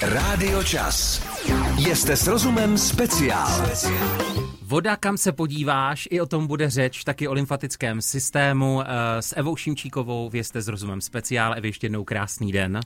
Rádio 0.00 0.64
Čas. 0.64 1.20
Jste 2.00 2.16
s 2.16 2.26
rozumem 2.26 2.78
speciál. 2.78 3.68
Voda, 4.70 4.96
kam 4.96 5.16
se 5.16 5.32
podíváš, 5.32 6.08
i 6.10 6.20
o 6.20 6.26
tom 6.26 6.46
bude 6.46 6.70
řeč, 6.70 7.04
taky 7.04 7.28
o 7.28 7.32
lymfatickém 7.32 8.02
systému. 8.02 8.82
Eh, 8.82 8.86
s 9.22 9.36
Evou 9.36 9.56
Šimčíkovou 9.56 10.30
vězte 10.30 10.62
s 10.62 10.68
rozumem 10.68 11.00
speciál. 11.00 11.54
Evi, 11.54 11.68
ještě 11.68 11.84
jednou 11.84 12.04
krásný 12.04 12.52
den. 12.52 12.80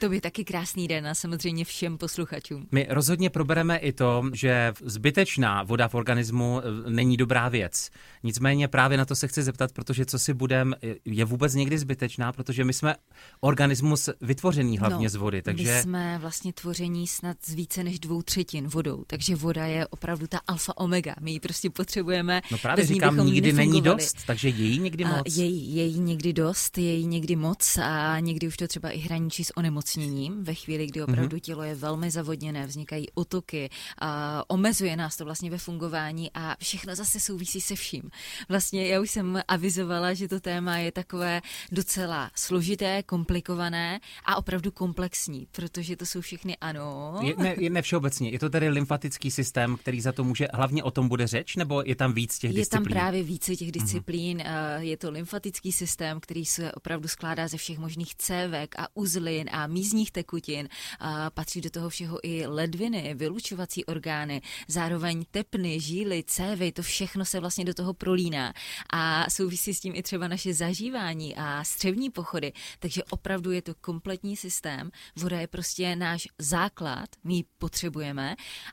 To 0.00 0.08
by 0.08 0.20
taky 0.20 0.44
krásný 0.44 0.88
den 0.88 1.06
a 1.06 1.14
samozřejmě 1.14 1.64
všem 1.64 1.98
posluchačům. 1.98 2.66
My 2.72 2.86
rozhodně 2.90 3.30
probereme 3.30 3.76
i 3.76 3.92
to, 3.92 4.22
že 4.32 4.72
zbytečná 4.84 5.62
voda 5.62 5.88
v 5.88 5.94
organismu 5.94 6.60
eh, 6.60 6.90
není 6.90 7.16
dobrá 7.16 7.48
věc. 7.48 7.90
Nicméně 8.22 8.68
právě 8.68 8.98
na 8.98 9.04
to 9.04 9.14
se 9.14 9.28
chci 9.28 9.42
zeptat, 9.42 9.72
protože 9.72 10.06
co 10.06 10.18
si 10.18 10.34
budem, 10.34 10.74
je 11.04 11.24
vůbec 11.24 11.54
někdy 11.54 11.78
zbytečná, 11.78 12.32
protože 12.32 12.64
my 12.64 12.72
jsme 12.72 12.94
organismus 13.40 14.08
vytvořený 14.20 14.78
hlavně 14.78 15.06
no, 15.06 15.10
z 15.10 15.14
vody. 15.14 15.42
Takže... 15.42 15.74
My 15.74 15.82
jsme 15.82 16.18
vlastně 16.18 16.52
tvoření 16.52 17.06
snad 17.06 17.36
z 17.44 17.54
více 17.54 17.84
než 17.84 17.99
dvou 18.00 18.22
třetin 18.22 18.68
vodou, 18.68 19.04
takže 19.06 19.36
voda 19.36 19.66
je 19.66 19.86
opravdu 19.86 20.26
ta 20.26 20.40
alfa 20.46 20.76
omega. 20.76 21.14
My 21.20 21.30
ji 21.30 21.40
prostě 21.40 21.70
potřebujeme. 21.70 22.40
No 22.50 22.58
právě 22.58 22.86
říkám, 22.86 23.26
nikdy 23.26 23.52
není 23.52 23.80
dost, 23.80 24.16
takže 24.26 24.48
je 24.48 24.64
jí 24.64 24.78
někdy 24.78 25.04
moc. 25.04 25.36
Je, 25.36 25.46
je 25.48 25.84
jí 25.84 26.00
někdy 26.00 26.32
dost, 26.32 26.78
je 26.78 26.94
jí 26.94 27.06
někdy 27.06 27.36
moc 27.36 27.78
a 27.78 28.20
někdy 28.20 28.46
už 28.46 28.56
to 28.56 28.68
třeba 28.68 28.90
i 28.90 28.98
hraničí 28.98 29.44
s 29.44 29.56
onemocněním. 29.56 30.44
Ve 30.44 30.54
chvíli, 30.54 30.86
kdy 30.86 31.02
opravdu 31.02 31.36
mm-hmm. 31.36 31.40
tělo 31.40 31.62
je 31.62 31.74
velmi 31.74 32.10
zavodněné, 32.10 32.66
vznikají 32.66 33.06
otoky, 33.14 33.70
a 33.98 34.42
omezuje 34.48 34.96
nás 34.96 35.16
to 35.16 35.24
vlastně 35.24 35.50
ve 35.50 35.58
fungování 35.58 36.30
a 36.34 36.56
všechno 36.58 36.94
zase 36.96 37.20
souvisí 37.20 37.60
se 37.60 37.74
vším. 37.74 38.02
Vlastně 38.48 38.86
já 38.86 39.00
už 39.00 39.10
jsem 39.10 39.42
avizovala, 39.48 40.14
že 40.14 40.28
to 40.28 40.40
téma 40.40 40.78
je 40.78 40.92
takové 40.92 41.40
docela 41.72 42.30
složité, 42.36 43.02
komplikované 43.02 44.00
a 44.24 44.36
opravdu 44.36 44.70
komplexní, 44.70 45.46
protože 45.52 45.96
to 45.96 46.06
jsou 46.06 46.20
všechny 46.20 46.56
ano. 46.56 47.18
Je, 47.22 47.34
ne, 47.38 47.54
je 47.58 47.70
ne 47.70 47.82
všeobecně, 47.90 48.30
je 48.30 48.38
to 48.38 48.50
tedy 48.50 48.68
lymfatický 48.68 49.30
systém, 49.30 49.76
který 49.76 50.00
za 50.00 50.12
to 50.12 50.24
může, 50.24 50.48
hlavně 50.54 50.82
o 50.82 50.90
tom 50.90 51.08
bude 51.08 51.26
řeč, 51.26 51.56
nebo 51.56 51.82
je 51.86 51.96
tam 51.96 52.12
víc 52.12 52.38
těch 52.38 52.50
je 52.50 52.56
disciplín? 52.56 52.82
Je 52.82 52.94
tam 52.94 53.00
právě 53.00 53.22
více 53.22 53.56
těch 53.56 53.68
mhm. 53.68 53.72
disciplín. 53.72 54.38
Mm-hmm. 54.38 54.78
Je 54.78 54.96
to 54.96 55.10
lymfatický 55.10 55.72
systém, 55.72 56.20
který 56.20 56.44
se 56.44 56.72
opravdu 56.72 57.08
skládá 57.08 57.48
ze 57.48 57.56
všech 57.56 57.78
možných 57.78 58.14
cévek 58.14 58.74
a 58.78 58.86
uzlin 58.94 59.50
a 59.52 59.66
mízních 59.66 60.12
tekutin. 60.12 60.68
A 60.98 61.30
patří 61.30 61.60
do 61.60 61.70
toho 61.70 61.88
všeho 61.88 62.18
i 62.22 62.46
ledviny, 62.46 63.14
vylučovací 63.14 63.84
orgány, 63.84 64.42
zároveň 64.68 65.24
tepny, 65.30 65.80
žíly, 65.80 66.24
cévy, 66.26 66.72
to 66.72 66.82
všechno 66.82 67.24
se 67.24 67.40
vlastně 67.40 67.64
do 67.64 67.74
toho 67.74 67.94
prolíná. 67.94 68.52
A 68.92 69.30
souvisí 69.30 69.74
s 69.74 69.80
tím 69.80 69.92
i 69.96 70.02
třeba 70.02 70.28
naše 70.28 70.54
zažívání 70.54 71.36
a 71.36 71.64
střevní 71.64 72.10
pochody. 72.10 72.52
Takže 72.78 73.04
opravdu 73.10 73.50
je 73.50 73.62
to 73.62 73.74
kompletní 73.80 74.36
systém. 74.36 74.90
Voda 75.16 75.40
je 75.40 75.46
prostě 75.46 75.96
náš 75.96 76.28
základ, 76.38 77.08
my 77.24 77.34
ji 77.34 77.44
potřebujeme, 77.58 77.79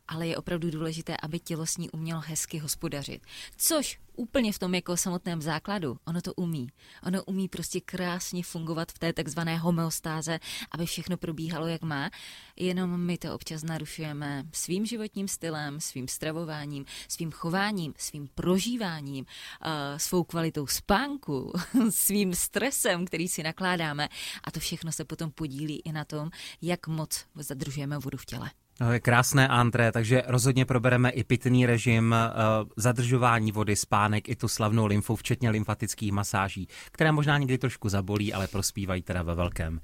ale 0.08 0.28
je 0.28 0.38
opravdu 0.38 0.72
důležité, 0.72 1.18
aby 1.24 1.40
tělo 1.40 1.66
s 1.66 1.78
ní 1.78 1.90
umělo 1.90 2.22
hezky 2.26 2.58
hospodařit. 2.58 3.22
Což 3.58 4.00
úplně 4.18 4.54
v 4.54 4.60
tom 4.60 4.76
jako 4.76 4.98
samotném 4.98 5.42
základu, 5.42 5.98
ono 6.06 6.22
to 6.22 6.34
umí. 6.34 6.68
Ono 7.04 7.24
umí 7.24 7.48
prostě 7.48 7.82
krásně 7.82 8.44
fungovat 8.44 8.92
v 8.92 9.00
té 9.00 9.14
takzvané 9.14 9.58
homeostáze, 9.58 10.40
aby 10.72 10.86
všechno 10.86 11.18
probíhalo 11.18 11.68
jak 11.68 11.82
má, 11.82 12.10
jenom 12.56 13.02
my 13.02 13.18
to 13.18 13.36
občas 13.36 13.64
narušujeme 13.64 14.44
svým 14.54 14.86
životním 14.86 15.28
stylem, 15.28 15.80
svým 15.80 16.08
stravováním, 16.08 16.86
svým 17.08 17.32
chováním, 17.32 17.94
svým 17.98 18.28
prožíváním, 18.36 19.26
uh, 19.26 19.72
svou 19.98 20.24
kvalitou 20.24 20.68
spánku, 20.68 21.54
svým 21.90 22.34
stresem, 22.34 23.06
který 23.06 23.28
si 23.28 23.44
nakládáme 23.44 24.10
a 24.44 24.52
to 24.52 24.60
všechno 24.60 24.92
se 24.92 25.06
potom 25.06 25.32
podílí 25.32 25.82
i 25.86 25.92
na 25.92 26.06
tom, 26.06 26.30
jak 26.62 26.88
moc 26.88 27.26
zadržujeme 27.36 27.98
vodu 27.98 28.18
v 28.18 28.26
těle. 28.26 28.52
No, 28.80 28.88
krásné 29.02 29.48
antré, 29.48 29.92
takže 29.92 30.24
rozhodně 30.28 30.66
probereme 30.66 31.10
i 31.10 31.24
pitný 31.24 31.66
režim, 31.66 32.14
eh, 32.14 32.30
zadržování 32.76 33.52
vody, 33.52 33.76
spánek, 33.76 34.30
i 34.30 34.36
tu 34.36 34.48
slavnou 34.48 34.86
lymfu, 34.86 35.16
včetně 35.16 35.50
lymfatických 35.50 36.12
masáží, 36.12 36.68
které 36.92 37.12
možná 37.12 37.38
někdy 37.38 37.58
trošku 37.58 37.90
zabolí, 37.90 38.34
ale 38.34 38.48
prospívají 38.48 39.02
teda 39.02 39.24
ve 39.24 39.36
velkém. 39.36 39.80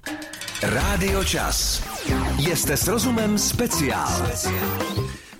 Rádio 0.62 1.24
Čas. 1.24 1.84
Jste 2.38 2.76
s 2.76 2.88
rozumem 2.88 3.38
speciál. 3.38 4.26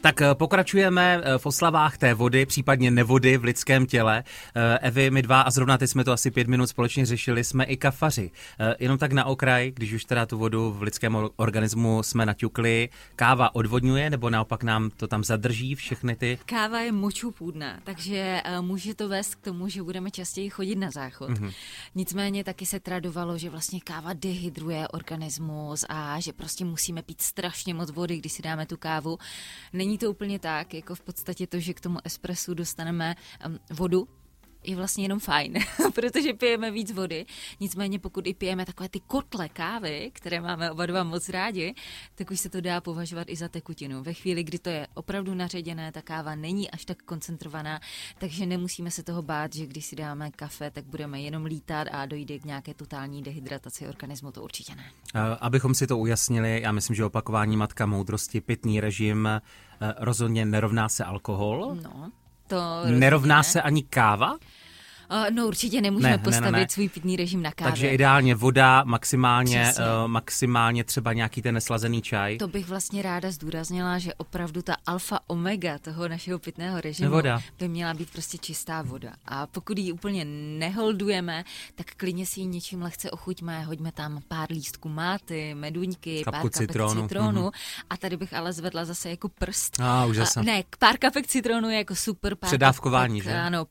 Tak 0.05 0.21
eh, 0.21 0.35
pokračujeme 0.35 1.21
eh, 1.25 1.39
v 1.39 1.47
oslavách 1.47 1.99
té 1.99 2.15
vody, 2.15 2.47
případně 2.47 2.91
nevody 2.91 3.37
v 3.37 3.45
lidském 3.45 3.87
těle. 3.87 4.25
Eh, 4.55 4.79
Evi, 4.79 5.11
my 5.11 5.23
dva 5.23 5.41
a 5.41 5.51
zrovna 5.51 5.79
teď 5.79 5.91
jsme 5.91 6.05
to 6.05 6.13
asi 6.13 6.31
pět 6.31 6.49
minut 6.49 6.67
společně 6.67 7.07
řešili, 7.07 7.45
jsme 7.45 7.65
i 7.65 7.77
kafaři. 7.77 8.31
Jenom 8.79 8.99
tak 8.99 9.13
na 9.13 9.25
okraj, 9.25 9.73
když 9.75 9.93
už 9.93 10.05
teda 10.05 10.27
tu 10.27 10.39
vodu 10.39 10.73
v 10.73 10.83
lidském 10.83 11.19
organismu 11.37 12.03
jsme 12.03 12.27
naťukli, 12.27 12.89
káva 13.17 13.55
odvodňuje 13.55 14.11
nebo 14.11 14.31
naopak 14.31 14.63
nám 14.63 14.91
to 14.97 15.07
tam 15.07 15.25
zadrží 15.25 15.75
všechny 15.75 16.17
ty? 16.17 16.39
Káva 16.47 16.81
je 16.81 16.93
močupůdná, 16.93 17.81
takže 17.85 18.43
může 18.61 18.95
to 18.95 19.09
vést 19.09 19.35
k 19.35 19.41
tomu, 19.41 19.69
že 19.69 19.83
budeme 19.83 20.11
častěji 20.11 20.51
chodit 20.51 20.77
na 20.77 20.91
záchod. 20.91 21.31
Mm-hmm. 21.31 21.53
Nicméně 21.95 22.45
taky 22.45 22.67
se 22.67 22.81
tradovalo, 22.81 23.39
že 23.39 23.51
vlastně 23.51 23.81
káva 23.81 24.13
dehydruje 24.13 24.89
organismus 24.89 25.85
a 25.89 26.21
že 26.21 26.33
prostě 26.33 26.65
musíme 26.65 27.03
pít 27.03 27.21
strašně 27.21 27.75
moc 27.75 27.91
vody, 27.91 28.19
když 28.19 28.33
si 28.33 28.43
dáme 28.43 28.67
tu 28.67 28.77
kávu. 28.77 29.19
Není 29.73 29.94
Není 29.94 29.99
to 29.99 30.10
úplně 30.10 30.38
tak, 30.38 30.75
jako 30.75 30.94
v 30.94 31.00
podstatě 31.00 31.47
to, 31.47 31.60
že 31.60 31.75
k 31.75 31.81
tomu 31.81 31.99
espresu 32.05 32.55
dostaneme 32.55 33.15
vodu, 33.71 34.09
je 34.65 34.77
vlastně 34.77 35.05
jenom 35.05 35.21
fajn, 35.21 35.55
protože 35.95 36.33
pijeme 36.33 36.71
víc 36.71 36.93
vody. 36.93 37.27
Nicméně 37.61 37.99
pokud 37.99 38.27
i 38.27 38.35
pijeme 38.35 38.67
takové 38.67 38.89
ty 38.89 39.01
kotle 39.01 39.49
kávy, 39.49 40.11
které 40.15 40.41
máme 40.41 40.71
oba 40.71 40.87
dva 40.87 41.03
moc 41.05 41.29
rádi, 41.29 41.75
tak 42.15 42.31
už 42.31 42.41
se 42.41 42.51
to 42.51 42.61
dá 42.61 42.81
považovat 42.81 43.31
i 43.31 43.37
za 43.37 43.49
tekutinu. 43.49 44.03
Ve 44.03 44.13
chvíli, 44.13 44.45
kdy 44.45 44.59
to 44.59 44.69
je 44.71 44.87
opravdu 44.95 45.35
naředěné, 45.35 45.93
ta 45.93 46.03
káva 46.03 46.35
není 46.35 46.71
až 46.71 46.85
tak 46.85 47.03
koncentrovaná, 47.03 47.81
takže 48.19 48.47
nemusíme 48.47 48.91
se 48.91 49.03
toho 49.03 49.23
bát, 49.23 49.55
že 49.55 49.67
když 49.67 49.87
si 49.87 49.97
dáme 49.97 50.31
kafe, 50.31 50.71
tak 50.71 50.85
budeme 50.85 51.21
jenom 51.21 51.45
lítat 51.45 51.89
a 51.93 52.07
dojde 52.07 52.39
k 52.39 52.45
nějaké 52.45 52.75
totální 52.75 53.23
dehydrataci 53.23 53.89
organismu, 53.89 54.33
to 54.33 54.43
určitě 54.43 54.75
ne. 54.75 54.85
Abychom 55.41 55.75
si 55.75 55.87
to 55.87 55.99
ujasnili, 55.99 56.61
já 56.61 56.73
myslím, 56.73 56.97
že 56.97 57.05
opakování 57.05 57.57
matka 57.57 57.87
moudrosti, 57.87 58.41
pitný 58.41 58.81
režim 58.81 59.27
eh, 59.27 59.41
rozhodně 59.99 60.45
nerovná 60.45 60.89
se 60.89 61.05
alkohol. 61.05 61.77
No. 61.83 62.13
To 62.55 62.91
Nerovná 62.91 63.43
se 63.43 63.63
ani 63.63 63.83
káva? 63.83 64.37
Uh, 65.11 65.31
no 65.31 65.47
určitě 65.47 65.81
nemůžeme 65.81 66.11
ne, 66.11 66.19
postavit 66.19 66.53
ne, 66.53 66.59
ne, 66.59 66.59
ne. 66.59 66.69
svůj 66.69 66.89
pitný 66.89 67.17
režim 67.17 67.43
na 67.43 67.53
kávě. 67.53 67.73
Takže 67.73 67.89
ideálně 67.89 68.35
voda, 68.35 68.85
maximálně, 68.85 69.73
uh, 69.79 70.09
maximálně 70.09 70.85
třeba 70.85 71.13
nějaký 71.13 71.43
ten 71.43 71.55
neslazený 71.55 72.03
čaj. 72.03 72.39
To 72.39 72.49
bych 72.49 72.69
vlastně 72.69 73.03
ráda 73.03 73.31
zdůraznila, 73.31 73.99
že 73.99 74.15
opravdu 74.15 74.63
ta 74.63 74.77
alfa 74.87 75.19
omega 75.27 75.79
toho 75.79 76.09
našeho 76.09 76.39
pitného 76.39 76.81
režimu 76.81 77.11
voda. 77.11 77.41
by 77.59 77.69
měla 77.69 77.95
být 77.95 78.11
prostě 78.11 78.39
čistá 78.39 78.83
voda. 78.83 79.13
A 79.27 79.47
pokud 79.47 79.79
ji 79.79 79.93
úplně 79.93 80.25
neholdujeme, 80.59 81.45
tak 81.75 81.87
klidně 81.97 82.27
si 82.27 82.41
ji 82.41 82.47
něčím 82.47 82.83
lehce 82.83 83.11
ochuťme, 83.11 83.65
hoďme 83.65 83.93
tam 83.93 84.23
pár 84.29 84.51
lístků 84.51 84.89
máty, 84.89 85.55
meduňky, 85.55 86.23
Kapku 86.25 86.41
pár 86.41 86.51
citronu. 86.51 86.95
kapek 86.95 87.03
citronu. 87.03 87.41
Mm-hmm. 87.43 87.85
A 87.91 87.97
tady 87.97 88.17
bych 88.17 88.35
ale 88.35 88.53
zvedla 88.53 88.85
zase 88.85 89.11
jako 89.11 89.29
prst. 89.29 89.81
A, 89.81 90.03
a 90.37 90.43
ne, 90.43 90.63
pár 90.79 90.99
kapek 90.99 91.27
citronu 91.27 91.71
je 91.71 91.79
jako 91.79 91.95
super. 91.95 92.35
Pár 92.35 92.49
Předávkování, 92.49 93.21
kapek, 93.21 93.33
že? 93.33 93.41
Ano, 93.41 93.67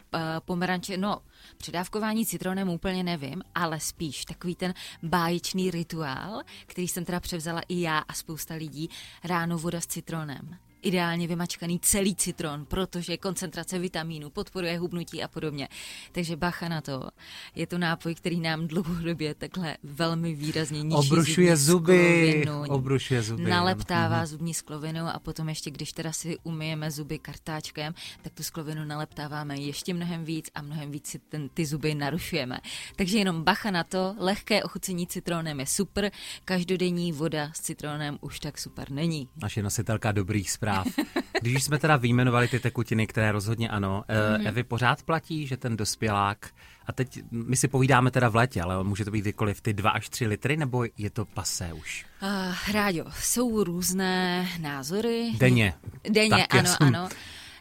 pomeranče, 0.45 0.97
no 0.97 1.17
Předávkování 1.57 2.25
citronem 2.25 2.69
úplně 2.69 3.03
nevím, 3.03 3.41
ale 3.55 3.79
spíš 3.79 4.25
takový 4.25 4.55
ten 4.55 4.73
báječný 5.03 5.71
rituál, 5.71 6.41
který 6.65 6.87
jsem 6.87 7.05
teda 7.05 7.19
převzala 7.19 7.61
i 7.69 7.81
já 7.81 7.97
a 7.97 8.13
spousta 8.13 8.53
lidí, 8.53 8.89
ráno 9.23 9.57
voda 9.57 9.81
s 9.81 9.87
citronem 9.87 10.57
ideálně 10.83 11.27
vymačkaný 11.27 11.79
celý 11.79 12.15
citron, 12.15 12.65
protože 12.65 13.17
koncentrace 13.17 13.79
vitamínu 13.79 14.29
podporuje 14.29 14.77
hubnutí 14.77 15.23
a 15.23 15.27
podobně. 15.27 15.67
Takže 16.11 16.35
bacha 16.35 16.69
na 16.69 16.81
to. 16.81 17.09
Je 17.55 17.67
to 17.67 17.77
nápoj, 17.77 18.15
který 18.15 18.39
nám 18.39 18.67
dlouhodobě 18.67 19.35
takhle 19.35 19.77
velmi 19.83 20.33
výrazně 20.33 20.83
ničí 20.83 20.95
Obrušuje 20.95 21.57
zuby. 21.57 22.41
Sklovinu, 22.43 22.73
obrušuje 22.75 23.21
zuby. 23.23 23.43
Naleptává 23.43 24.17
mhm. 24.17 24.25
zubní 24.25 24.53
sklovinu 24.53 25.07
a 25.07 25.19
potom 25.19 25.49
ještě, 25.49 25.71
když 25.71 25.93
teda 25.93 26.11
si 26.11 26.37
umyjeme 26.43 26.91
zuby 26.91 27.19
kartáčkem, 27.19 27.93
tak 28.21 28.33
tu 28.33 28.43
sklovinu 28.43 28.85
naleptáváme 28.85 29.57
ještě 29.59 29.93
mnohem 29.93 30.23
víc 30.23 30.49
a 30.55 30.61
mnohem 30.61 30.91
víc 30.91 31.07
si 31.07 31.19
ten, 31.19 31.49
ty 31.49 31.65
zuby 31.65 31.95
narušujeme. 31.95 32.59
Takže 32.95 33.17
jenom 33.17 33.43
bacha 33.43 33.71
na 33.71 33.83
to, 33.83 34.15
lehké 34.17 34.63
ochucení 34.63 35.07
citronem 35.07 35.59
je 35.59 35.65
super, 35.65 36.11
každodenní 36.45 37.11
voda 37.11 37.51
s 37.53 37.61
citronem 37.61 38.17
už 38.21 38.39
tak 38.39 38.57
super 38.57 38.91
není. 38.91 39.29
Naše 39.41 39.63
nositelka 39.63 40.11
dobrých 40.11 40.51
zpráv 40.51 40.72
zpráv. 40.81 41.07
Když 41.41 41.63
jsme 41.63 41.79
teda 41.79 41.95
vyjmenovali 41.95 42.47
ty 42.47 42.59
tekutiny, 42.59 43.07
které 43.07 43.31
rozhodně 43.31 43.69
ano, 43.69 44.03
mm-hmm. 44.07 44.47
Evy 44.47 44.63
pořád 44.63 45.03
platí, 45.03 45.47
že 45.47 45.57
ten 45.57 45.77
dospělák, 45.77 46.49
a 46.87 46.93
teď 46.93 47.19
my 47.31 47.55
si 47.55 47.67
povídáme 47.67 48.11
teda 48.11 48.29
v 48.29 48.35
létě, 48.35 48.61
ale 48.61 48.83
může 48.83 49.05
to 49.05 49.11
být 49.11 49.21
kdykoliv 49.21 49.61
ty 49.61 49.73
2 49.73 49.89
až 49.89 50.09
3 50.09 50.27
litry, 50.27 50.57
nebo 50.57 50.85
je 50.97 51.09
to 51.09 51.25
pasé 51.25 51.73
už? 51.73 52.05
Uh, 52.21 52.29
Rádio, 52.73 53.05
jsou 53.19 53.63
různé 53.63 54.47
názory. 54.59 55.31
Denně. 55.37 55.73
Denně, 56.09 56.29
tak 56.29 56.55
ano, 56.55 56.69
jsem... 56.69 56.87
ano. 56.87 57.09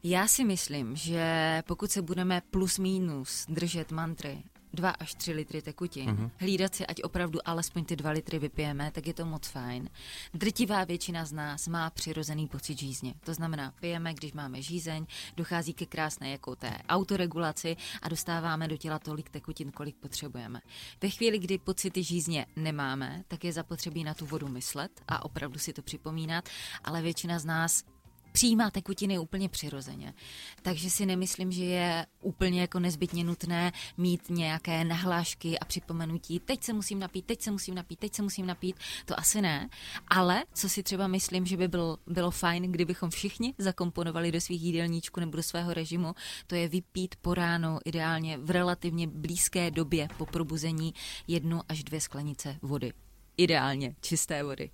Já 0.04 0.26
si 0.26 0.44
myslím, 0.44 0.96
že 0.96 1.62
pokud 1.66 1.90
se 1.90 2.02
budeme 2.02 2.42
plus 2.50 2.78
minus 2.78 3.46
držet 3.48 3.92
mantry 3.92 4.42
2 4.72 4.90
až 4.90 5.14
3 5.14 5.32
litry 5.32 5.62
tekutin, 5.62 6.10
mm-hmm. 6.10 6.30
hlídat 6.38 6.74
si, 6.74 6.86
ať 6.86 7.02
opravdu 7.02 7.38
alespoň 7.44 7.84
ty 7.84 7.96
2 7.96 8.10
litry 8.10 8.38
vypijeme, 8.38 8.90
tak 8.90 9.06
je 9.06 9.14
to 9.14 9.24
moc 9.26 9.46
fajn. 9.46 9.88
Drtivá 10.34 10.84
většina 10.84 11.24
z 11.24 11.32
nás 11.32 11.68
má 11.68 11.90
přirozený 11.90 12.48
pocit 12.48 12.78
žízně. 12.78 13.14
To 13.24 13.34
znamená, 13.34 13.74
pijeme, 13.80 14.14
když 14.14 14.32
máme 14.32 14.62
žízeň, 14.62 15.06
dochází 15.36 15.74
ke 15.74 15.86
krásné 15.86 16.30
jako 16.30 16.56
té 16.56 16.78
autoregulaci 16.88 17.76
a 18.02 18.08
dostáváme 18.08 18.68
do 18.68 18.76
těla 18.76 18.98
tolik 18.98 19.30
tekutin, 19.30 19.70
kolik 19.70 19.96
potřebujeme. 19.96 20.60
Ve 21.02 21.08
chvíli, 21.08 21.38
kdy 21.38 21.58
pocity 21.58 22.02
žízně 22.02 22.46
nemáme, 22.56 23.24
tak 23.28 23.44
je 23.44 23.52
zapotřebí 23.52 24.04
na 24.04 24.14
tu 24.14 24.26
vodu 24.26 24.48
myslet 24.48 25.00
a 25.08 25.24
opravdu 25.24 25.58
si 25.58 25.72
to 25.72 25.82
připomínat, 25.82 26.48
ale 26.84 27.02
většina 27.02 27.38
z 27.38 27.44
nás 27.44 27.84
přijímá 28.32 28.70
tekutiny 28.70 29.18
úplně 29.18 29.48
přirozeně. 29.48 30.14
Takže 30.62 30.90
si 30.90 31.06
nemyslím, 31.06 31.52
že 31.52 31.64
je 31.64 32.06
úplně 32.20 32.60
jako 32.60 32.78
nezbytně 32.78 33.24
nutné 33.24 33.72
mít 33.96 34.30
nějaké 34.30 34.84
nahlášky 34.84 35.58
a 35.58 35.64
připomenutí, 35.64 36.40
teď 36.40 36.64
se 36.64 36.72
musím 36.72 36.98
napít, 36.98 37.26
teď 37.26 37.42
se 37.42 37.50
musím 37.50 37.74
napít, 37.74 37.98
teď 37.98 38.14
se 38.14 38.22
musím 38.22 38.46
napít, 38.46 38.76
to 39.04 39.18
asi 39.18 39.40
ne. 39.40 39.68
Ale 40.08 40.44
co 40.54 40.68
si 40.68 40.82
třeba 40.82 41.06
myslím, 41.06 41.46
že 41.46 41.56
by 41.56 41.68
bylo, 41.68 41.98
bylo 42.06 42.30
fajn, 42.30 42.62
kdybychom 42.62 43.10
všichni 43.10 43.54
zakomponovali 43.58 44.32
do 44.32 44.40
svých 44.40 44.62
jídelníčků 44.62 45.20
nebo 45.20 45.36
do 45.36 45.42
svého 45.42 45.74
režimu, 45.74 46.14
to 46.46 46.54
je 46.54 46.68
vypít 46.68 47.14
po 47.16 47.34
ráno 47.34 47.78
ideálně 47.84 48.38
v 48.38 48.50
relativně 48.50 49.06
blízké 49.06 49.70
době 49.70 50.08
po 50.18 50.26
probuzení 50.26 50.94
jednu 51.28 51.60
až 51.68 51.84
dvě 51.84 52.00
sklenice 52.00 52.58
vody. 52.62 52.92
Ideálně 53.36 53.94
čisté 54.00 54.42
vody. 54.42 54.70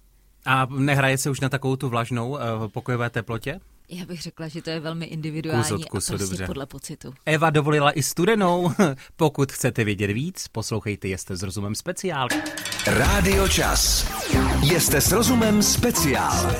A 0.48 0.66
nehraje 0.70 1.18
se 1.18 1.30
už 1.30 1.40
na 1.40 1.48
takovou 1.48 1.76
tu 1.76 1.88
vlažnou 1.88 2.30
uh, 2.30 2.38
pokojové 2.72 3.10
teplotě? 3.10 3.60
Já 3.88 4.04
bych 4.04 4.22
řekla, 4.22 4.48
že 4.48 4.62
to 4.62 4.70
je 4.70 4.80
velmi 4.80 5.06
individuální 5.06 5.62
kus 5.62 5.72
od 5.72 5.84
kusu, 5.84 6.14
a 6.14 6.16
prostě 6.16 6.30
dobře. 6.30 6.46
podle 6.46 6.66
pocitu. 6.66 7.14
Eva 7.26 7.50
dovolila 7.50 7.98
i 7.98 8.02
studenou. 8.02 8.72
Pokud 9.16 9.52
chcete 9.52 9.84
vědět 9.84 10.12
víc, 10.12 10.48
poslouchejte 10.48 11.08
Jste 11.08 11.36
s 11.36 11.42
rozumem 11.42 11.74
speciál. 11.74 12.28
Rádio 12.86 13.48
Čas. 13.48 14.10
Jste 14.62 15.00
s 15.00 15.12
rozumem 15.12 15.62
speciál. 15.62 16.52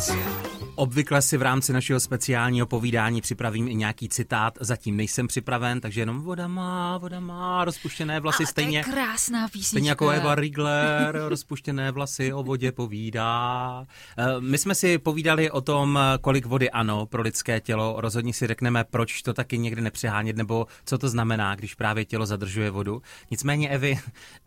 Obvykle 0.78 1.22
si 1.22 1.36
v 1.36 1.42
rámci 1.42 1.72
našeho 1.72 2.00
speciálního 2.00 2.66
povídání 2.66 3.20
připravím 3.20 3.68
i 3.68 3.74
nějaký 3.74 4.08
citát, 4.08 4.58
zatím 4.60 4.96
nejsem 4.96 5.28
připraven, 5.28 5.80
takže 5.80 6.00
jenom 6.00 6.20
voda 6.20 6.48
má, 6.48 6.98
voda 6.98 7.20
má, 7.20 7.64
rozpuštěné 7.64 8.20
vlasy 8.20 8.42
Ale 8.42 8.46
stejně. 8.46 8.84
To 8.84 8.90
je 8.90 8.94
krásná 8.94 9.48
písnička. 9.48 9.68
Stejně 9.68 9.88
jako 9.88 10.10
Eva 10.10 10.34
Rigler, 10.34 11.20
rozpuštěné 11.28 11.90
vlasy 11.90 12.32
o 12.32 12.42
vodě 12.42 12.72
povídá. 12.72 13.86
Eh, 14.18 14.24
my 14.40 14.58
jsme 14.58 14.74
si 14.74 14.98
povídali 14.98 15.50
o 15.50 15.60
tom, 15.60 15.98
kolik 16.20 16.46
vody 16.46 16.70
ano 16.70 17.06
pro 17.06 17.22
lidské 17.22 17.60
tělo. 17.60 17.94
Rozhodně 17.98 18.32
si 18.32 18.46
řekneme, 18.46 18.84
proč 18.84 19.22
to 19.22 19.34
taky 19.34 19.58
někdy 19.58 19.82
nepřehánět, 19.82 20.36
nebo 20.36 20.66
co 20.84 20.98
to 20.98 21.08
znamená, 21.08 21.54
když 21.54 21.74
právě 21.74 22.04
tělo 22.04 22.26
zadržuje 22.26 22.70
vodu. 22.70 23.02
Nicméně, 23.30 23.68
Evi, 23.68 23.98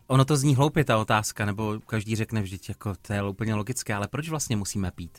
ono 0.06 0.24
to 0.24 0.36
zní 0.36 0.56
hloupě 0.56 0.84
ta 0.84 0.98
otázka, 0.98 1.44
nebo 1.44 1.80
každý 1.86 2.16
řekne 2.16 2.42
vždyť, 2.42 2.68
jako 2.68 2.94
to 3.02 3.12
je 3.12 3.22
úplně 3.22 3.54
logické, 3.54 3.94
ale 3.94 4.08
proč 4.08 4.28
vlastně 4.28 4.56
musíme 4.56 4.90
pít? 4.90 5.18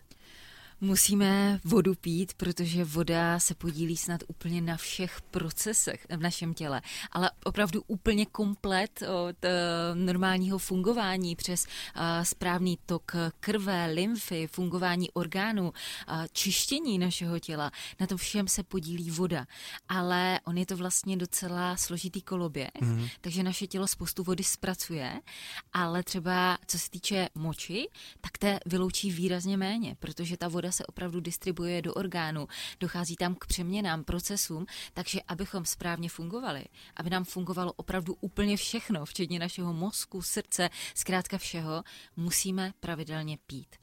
Musíme 0.83 1.59
vodu 1.63 1.95
pít, 1.95 2.33
protože 2.33 2.85
voda 2.85 3.39
se 3.39 3.55
podílí 3.55 3.97
snad 3.97 4.21
úplně 4.27 4.61
na 4.61 4.77
všech 4.77 5.21
procesech 5.21 6.07
v 6.09 6.19
našem 6.19 6.53
těle, 6.53 6.81
ale 7.11 7.31
opravdu 7.43 7.83
úplně 7.87 8.25
komplet 8.25 9.01
od 9.01 9.35
uh, 9.45 9.49
normálního 9.93 10.57
fungování 10.57 11.35
přes 11.35 11.65
uh, 11.65 12.01
správný 12.23 12.79
tok 12.85 13.11
krve, 13.39 13.85
lymfy, 13.85 14.47
fungování 14.47 15.11
orgánů, 15.11 15.63
uh, 15.63 15.73
čištění 16.31 16.99
našeho 16.99 17.39
těla. 17.39 17.71
Na 17.99 18.07
tom 18.07 18.17
všem 18.17 18.47
se 18.47 18.63
podílí 18.63 19.11
voda. 19.11 19.45
Ale 19.89 20.39
on 20.45 20.57
je 20.57 20.65
to 20.65 20.77
vlastně 20.77 21.17
docela 21.17 21.77
složitý 21.77 22.21
koloběh, 22.21 22.71
mm-hmm. 22.81 23.09
takže 23.21 23.43
naše 23.43 23.67
tělo 23.67 23.87
spoustu 23.87 24.23
vody 24.23 24.43
zpracuje, 24.43 25.21
ale 25.73 26.03
třeba 26.03 26.57
co 26.67 26.79
se 26.79 26.89
týče 26.89 27.29
moči, 27.35 27.87
tak 28.21 28.37
té 28.37 28.59
vyloučí 28.65 29.11
výrazně 29.11 29.57
méně, 29.57 29.95
protože 29.99 30.37
ta 30.37 30.47
voda 30.47 30.72
se 30.73 30.85
opravdu 30.85 31.19
distribuje 31.19 31.81
do 31.81 31.93
orgánů, 31.93 32.47
dochází 32.79 33.15
tam 33.15 33.35
k 33.35 33.45
přeměnám, 33.47 34.03
procesům, 34.03 34.65
takže 34.93 35.19
abychom 35.27 35.65
správně 35.65 36.09
fungovali, 36.09 36.65
aby 36.95 37.09
nám 37.09 37.23
fungovalo 37.23 37.73
opravdu 37.73 38.13
úplně 38.21 38.57
všechno, 38.57 39.05
včetně 39.05 39.39
našeho 39.39 39.73
mozku, 39.73 40.21
srdce, 40.21 40.69
zkrátka 40.95 41.37
všeho, 41.37 41.83
musíme 42.15 42.73
pravidelně 42.79 43.37
pít 43.47 43.75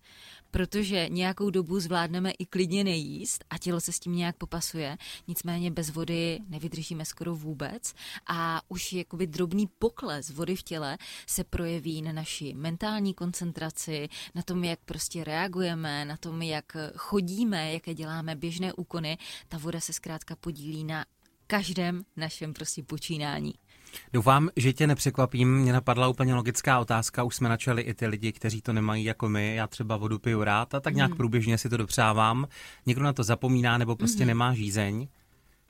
protože 0.51 1.09
nějakou 1.09 1.51
dobu 1.51 1.81
zvládneme 1.81 2.31
i 2.31 2.47
klidně 2.47 2.85
nejíst 2.85 3.45
a 3.51 3.59
tělo 3.59 3.81
se 3.81 3.93
s 3.93 4.01
tím 4.01 4.17
nějak 4.17 4.37
popasuje, 4.37 4.97
nicméně 5.29 5.71
bez 5.71 5.91
vody 5.91 6.39
nevydržíme 6.49 7.05
skoro 7.05 7.37
vůbec 7.37 7.95
a 8.27 8.61
už 8.69 8.93
jakoby 8.93 9.27
drobný 9.27 9.67
pokles 9.79 10.31
vody 10.31 10.57
v 10.57 10.63
těle 10.63 10.99
se 11.27 11.45
projeví 11.45 12.03
na 12.03 12.13
naší 12.13 12.55
mentální 12.55 13.15
koncentraci, 13.15 14.09
na 14.35 14.43
tom, 14.43 14.65
jak 14.65 14.79
prostě 14.85 15.25
reagujeme, 15.25 16.05
na 16.05 16.17
tom, 16.17 16.43
jak 16.43 16.77
chodíme, 16.97 17.73
jaké 17.73 17.95
děláme 17.95 18.37
běžné 18.37 18.73
úkony. 18.73 19.19
Ta 19.49 19.59
voda 19.59 19.81
se 19.81 19.93
zkrátka 19.93 20.37
podílí 20.37 20.85
na 20.85 21.05
každém 21.47 22.03
našem 22.17 22.53
prostě 22.53 22.83
počínání. 22.83 23.55
Doufám, 24.13 24.49
že 24.57 24.73
tě 24.73 24.87
nepřekvapím. 24.87 25.57
Mě 25.57 25.73
napadla 25.73 26.09
úplně 26.09 26.35
logická 26.35 26.79
otázka. 26.79 27.23
Už 27.23 27.37
jsme 27.37 27.49
načali 27.49 27.83
i 27.83 27.95
ty 27.95 28.07
lidi, 28.07 28.33
kteří 28.33 28.63
to 28.63 28.73
nemají 28.73 29.05
jako 29.05 29.29
my. 29.29 29.55
Já 29.55 29.67
třeba 29.67 29.97
vodu 29.97 30.19
piju 30.19 30.45
rád 30.45 30.75
a 30.75 30.81
tak 30.81 30.95
nějak 30.95 31.11
mm. 31.11 31.17
průběžně 31.17 31.59
si 31.59 31.69
to 31.69 31.77
dopřávám. 31.77 32.47
Někdo 32.87 33.05
na 33.05 33.13
to 33.13 33.23
zapomíná 33.23 33.79
nebo 33.79 33.97
prostě 33.97 34.23
mm. 34.23 34.29
nemá 34.29 34.55
žízeň. 34.55 35.09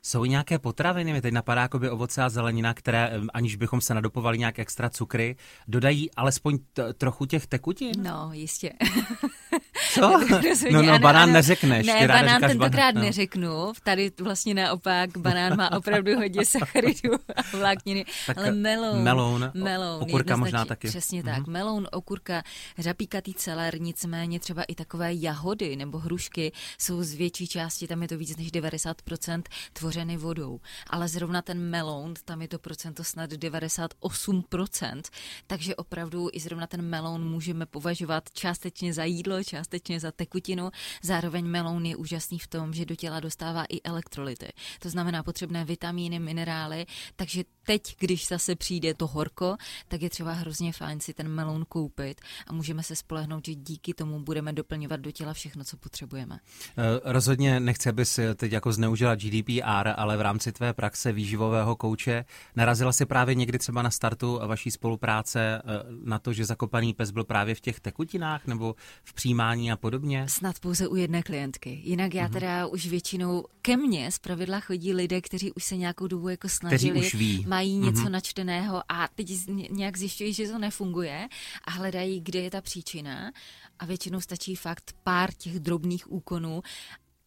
Jsou 0.02 0.24
nějaké 0.24 0.58
potraviny, 0.58 1.12
mi 1.12 1.20
teď 1.20 1.34
napadá 1.34 1.62
jako 1.62 1.80
ovoce 1.90 2.22
a 2.22 2.28
zelenina, 2.28 2.74
které, 2.74 3.20
aniž 3.34 3.56
bychom 3.56 3.80
se 3.80 3.94
nadopovali 3.94 4.38
nějak 4.38 4.58
extra 4.58 4.90
cukry, 4.90 5.36
dodají 5.68 6.10
alespoň 6.10 6.58
t- 6.72 6.92
trochu 6.92 7.26
těch 7.26 7.46
tekutin? 7.46 7.92
No, 8.02 8.30
jistě. 8.32 8.72
Co? 9.94 10.00
no, 10.70 10.82
no, 10.82 10.98
banán 10.98 11.22
ano. 11.22 11.32
neřekneš. 11.32 11.86
Ne, 11.86 12.08
banán 12.08 12.40
tentokrát 12.40 12.94
no. 12.94 13.00
neřeknu. 13.00 13.72
Tady 13.82 14.12
vlastně 14.20 14.54
naopak 14.54 15.18
banán 15.18 15.56
má 15.56 15.72
opravdu 15.72 16.16
hodně 16.16 16.46
sacharidů 16.46 17.14
a 17.36 17.56
vlákniny. 17.56 18.04
Tak 18.26 18.38
ale 18.38 18.50
meloun. 18.50 19.02
Meloun. 19.02 19.50
meloun 19.54 20.02
okurka 20.02 20.36
možná 20.36 20.64
taky. 20.64 20.88
Přesně 20.88 21.22
tak. 21.22 21.38
Mm-hmm. 21.38 21.50
Meloun, 21.50 21.88
okurka, 21.92 22.42
řapíkatý 22.78 23.34
celer, 23.34 23.80
nicméně 23.80 24.40
třeba 24.40 24.62
i 24.62 24.74
takové 24.74 25.14
jahody 25.14 25.76
nebo 25.76 25.98
hrušky 25.98 26.52
jsou 26.78 27.02
z 27.02 27.14
větší 27.14 27.46
části, 27.46 27.86
tam 27.86 28.02
je 28.02 28.08
to 28.08 28.18
víc 28.18 28.36
než 28.36 28.52
90% 28.52 29.42
tvořeny 29.72 30.16
vodou. 30.16 30.60
Ale 30.90 31.08
zrovna 31.08 31.42
ten 31.42 31.58
meloun, 31.70 32.14
tam 32.24 32.42
je 32.42 32.48
to 32.48 32.58
procento 32.58 33.04
snad 33.04 33.30
98%. 33.30 35.02
Takže 35.46 35.76
opravdu 35.76 36.28
i 36.32 36.40
zrovna 36.40 36.66
ten 36.66 36.82
meloun 36.82 37.30
můžeme 37.30 37.66
považovat 37.66 38.30
částečně 38.32 38.92
za 38.92 39.04
jídlo, 39.04 39.44
částečně 39.44 39.79
částečně 39.80 40.00
za 40.00 40.12
tekutinu. 40.12 40.70
Zároveň 41.02 41.44
meloun 41.46 41.86
je 41.86 41.96
úžasný 41.96 42.38
v 42.38 42.46
tom, 42.46 42.72
že 42.72 42.84
do 42.84 42.94
těla 42.94 43.20
dostává 43.20 43.64
i 43.64 43.80
elektrolyty. 43.82 44.52
To 44.80 44.90
znamená 44.90 45.22
potřebné 45.22 45.64
vitamíny, 45.64 46.18
minerály, 46.18 46.86
takže 47.16 47.44
teď, 47.66 47.96
když 47.98 48.28
zase 48.28 48.56
přijde 48.56 48.94
to 48.94 49.06
horko, 49.06 49.56
tak 49.88 50.02
je 50.02 50.10
třeba 50.10 50.32
hrozně 50.32 50.72
fajn 50.72 51.00
si 51.00 51.14
ten 51.14 51.28
meloun 51.28 51.64
koupit 51.68 52.20
a 52.46 52.52
můžeme 52.52 52.82
se 52.82 52.96
spolehnout, 52.96 53.46
že 53.46 53.54
díky 53.54 53.94
tomu 53.94 54.20
budeme 54.20 54.52
doplňovat 54.52 55.00
do 55.00 55.10
těla 55.10 55.32
všechno, 55.32 55.64
co 55.64 55.76
potřebujeme. 55.76 56.38
Eh, 56.78 57.00
rozhodně 57.04 57.60
nechci, 57.60 57.88
abys 57.88 58.20
teď 58.34 58.52
jako 58.52 58.72
zneužila 58.72 59.14
GDPR, 59.14 59.88
ale 59.96 60.16
v 60.16 60.20
rámci 60.20 60.52
tvé 60.52 60.72
praxe 60.72 61.12
výživového 61.12 61.76
kouče 61.76 62.24
narazila 62.56 62.92
si 62.92 63.06
právě 63.06 63.34
někdy 63.34 63.58
třeba 63.58 63.82
na 63.82 63.90
startu 63.90 64.40
vaší 64.46 64.70
spolupráce 64.70 65.40
eh, 65.40 65.62
na 66.04 66.18
to, 66.18 66.32
že 66.32 66.44
zakopaný 66.44 66.94
pes 66.94 67.10
byl 67.10 67.24
právě 67.24 67.54
v 67.54 67.60
těch 67.60 67.80
tekutinách 67.80 68.46
nebo 68.46 68.74
v 69.04 69.14
přijímání 69.14 69.72
a 69.72 69.76
podobně? 69.76 70.28
Snad 70.28 70.58
pouze 70.58 70.88
u 70.88 70.96
jedné 70.96 71.22
klientky. 71.22 71.80
Jinak 71.84 72.14
já 72.14 72.24
mhm. 72.24 72.32
teda 72.32 72.66
uh-huh. 72.66 72.74
už 72.74 72.86
většinou 72.86 73.44
ke 73.62 73.76
mně 73.76 74.12
z 74.12 74.18
pravidla 74.18 74.60
chodí 74.60 74.94
lidé, 74.94 75.20
kteří 75.20 75.52
už 75.52 75.64
se 75.64 75.76
nějakou 75.76 76.06
dobu 76.06 76.28
jako 76.28 76.48
snažili, 76.48 77.00
už 77.00 77.14
ví. 77.14 77.44
Mají 77.60 77.78
něco 77.78 78.02
uh-huh. 78.02 78.10
načteného 78.10 78.82
a 78.88 79.08
teď 79.14 79.28
nějak 79.70 79.96
zjišťují, 79.96 80.32
že 80.32 80.48
to 80.48 80.58
nefunguje 80.58 81.28
a 81.64 81.70
hledají, 81.70 82.20
kde 82.20 82.40
je 82.40 82.50
ta 82.50 82.60
příčina 82.60 83.32
a 83.78 83.86
většinou 83.86 84.20
stačí 84.20 84.56
fakt 84.56 84.94
pár 85.02 85.32
těch 85.32 85.60
drobných 85.60 86.12
úkonů 86.12 86.62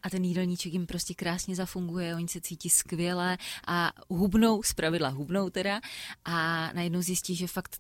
a 0.04 0.10
ten 0.10 0.24
jídelníček 0.24 0.74
jim 0.74 0.86
prostě 0.86 1.14
krásně 1.14 1.56
zafunguje, 1.56 2.16
oni 2.16 2.28
se 2.28 2.42
cítí 2.42 2.70
skvěle 2.70 3.38
a 3.68 3.92
hubnou, 4.10 4.64
zpravidla 4.64 5.10
hubnou 5.10 5.50
teda 5.50 5.82
a 6.26 6.70
najednou 6.74 7.02
zjistí, 7.02 7.36
že 7.36 7.48
fakt 7.48 7.78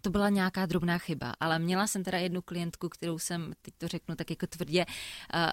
to 0.00 0.10
byla 0.10 0.28
nějaká 0.28 0.66
drobná 0.66 0.98
chyba, 0.98 1.34
ale 1.40 1.58
měla 1.58 1.86
jsem 1.86 2.04
teda 2.04 2.18
jednu 2.18 2.42
klientku, 2.42 2.88
kterou 2.88 3.18
jsem, 3.18 3.52
teď 3.62 3.74
to 3.78 3.88
řeknu 3.88 4.14
tak 4.14 4.30
jako 4.30 4.46
tvrdě, 4.46 4.86
uh, 4.86 5.52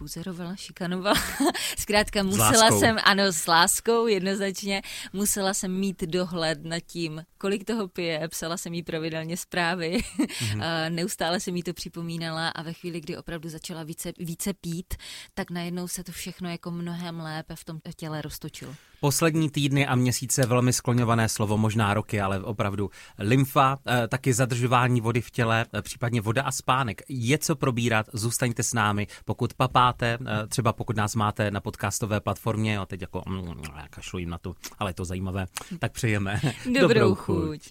buzerovala, 0.00 0.56
šikanovala. 0.56 1.16
Zkrátka 1.78 2.22
musela 2.22 2.70
jsem, 2.70 2.96
ano, 3.04 3.32
s 3.32 3.46
láskou 3.46 4.06
jednoznačně, 4.06 4.82
musela 5.12 5.54
jsem 5.54 5.72
mít 5.72 6.02
dohled 6.02 6.64
nad 6.64 6.80
tím, 6.80 7.22
kolik 7.38 7.64
toho 7.64 7.88
pije, 7.88 8.28
psala 8.28 8.56
jsem 8.56 8.74
jí 8.74 8.82
pravidelně 8.82 9.36
zprávy, 9.36 9.98
mm-hmm. 10.18 10.90
neustále 10.90 11.40
jsem 11.40 11.56
jí 11.56 11.62
to 11.62 11.72
připomínala 11.74 12.48
a 12.48 12.62
ve 12.62 12.72
chvíli, 12.72 13.00
kdy 13.00 13.16
opravdu 13.16 13.48
začala 13.48 13.82
více, 13.82 14.12
více 14.18 14.54
pít, 14.54 14.94
tak 15.34 15.50
najednou 15.50 15.88
se 15.88 16.04
to 16.04 16.12
všechno 16.12 16.50
jako 16.50 16.70
mnohem 16.70 17.20
lépe 17.20 17.56
v 17.56 17.64
tom 17.64 17.78
těle 17.96 18.22
roztočilo. 18.22 18.74
Poslední 19.00 19.50
týdny 19.50 19.86
a 19.86 19.94
měsíce 19.94 20.46
velmi 20.46 20.72
skloňované 20.72 21.28
slovo, 21.28 21.58
možná 21.58 21.94
roky, 21.94 22.20
ale 22.20 22.42
opravdu 22.42 22.90
lymfa, 23.18 23.78
eh, 23.86 24.08
taky 24.08 24.32
zadržování 24.32 25.00
vody 25.00 25.20
v 25.20 25.30
těle, 25.30 25.66
eh, 25.74 25.82
případně 25.82 26.20
voda 26.20 26.42
a 26.42 26.52
spánek. 26.52 27.02
Je 27.08 27.38
co 27.38 27.56
probírat, 27.56 28.06
zůstaňte 28.12 28.62
s 28.62 28.74
námi. 28.74 29.06
Pokud 29.24 29.54
papáte, 29.54 29.67
eh, 30.02 30.46
třeba 30.46 30.72
pokud 30.72 30.96
nás 30.96 31.14
máte 31.14 31.50
na 31.50 31.60
podcastové 31.60 32.20
platformě, 32.20 32.78
a 32.78 32.86
teď 32.86 33.00
jako 33.00 33.22
mm, 33.26 33.62
kašlu 33.90 34.18
jim 34.18 34.30
na 34.30 34.38
to, 34.38 34.54
ale 34.78 34.90
je 34.90 34.94
to 34.94 35.04
zajímavé, 35.04 35.46
tak 35.78 35.92
přejeme 35.92 36.40
dobrou, 36.64 36.80
dobrou 36.80 37.14
chuť. 37.14 37.68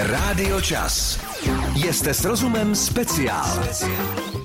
Rádio 0.00 0.60
Čas. 0.60 1.20
Jste 1.90 2.14
s 2.14 2.24
rozumem 2.24 2.74
speciál. 2.74 3.64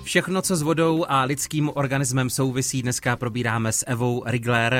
Všechno, 0.03 0.41
co 0.41 0.55
s 0.55 0.62
vodou 0.62 1.05
a 1.07 1.23
lidským 1.23 1.71
organismem 1.73 2.29
souvisí, 2.29 2.81
dneska 2.81 3.15
probíráme 3.15 3.71
s 3.71 3.85
Evou 3.88 4.23
Rigler. 4.25 4.77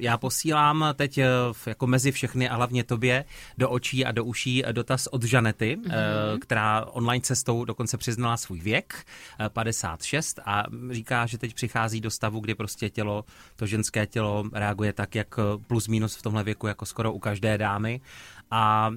Já 0.00 0.18
posílám 0.18 0.84
teď 0.94 1.20
jako 1.66 1.86
mezi 1.86 2.12
všechny 2.12 2.48
a 2.48 2.54
hlavně 2.54 2.84
tobě 2.84 3.24
do 3.58 3.70
očí 3.70 4.04
a 4.04 4.12
do 4.12 4.24
uší 4.24 4.64
dotaz 4.72 5.06
od 5.06 5.22
Žanety, 5.22 5.76
mm-hmm. 5.76 6.38
která 6.38 6.84
online 6.84 7.20
cestou 7.20 7.64
dokonce 7.64 7.96
přiznala 7.96 8.36
svůj 8.36 8.60
věk, 8.60 9.04
56, 9.48 10.40
a 10.44 10.64
říká, 10.90 11.25
že 11.26 11.38
teď 11.38 11.54
přichází 11.54 12.00
do 12.00 12.10
stavu, 12.10 12.40
kdy 12.40 12.54
prostě 12.54 12.90
tělo, 12.90 13.24
to 13.56 13.66
ženské 13.66 14.06
tělo 14.06 14.44
reaguje 14.52 14.92
tak, 14.92 15.14
jak 15.14 15.38
plus 15.66 15.88
minus 15.88 16.16
v 16.16 16.22
tomhle 16.22 16.44
věku, 16.44 16.66
jako 16.66 16.86
skoro 16.86 17.12
u 17.12 17.18
každé 17.18 17.58
dámy. 17.58 18.00
A 18.50 18.90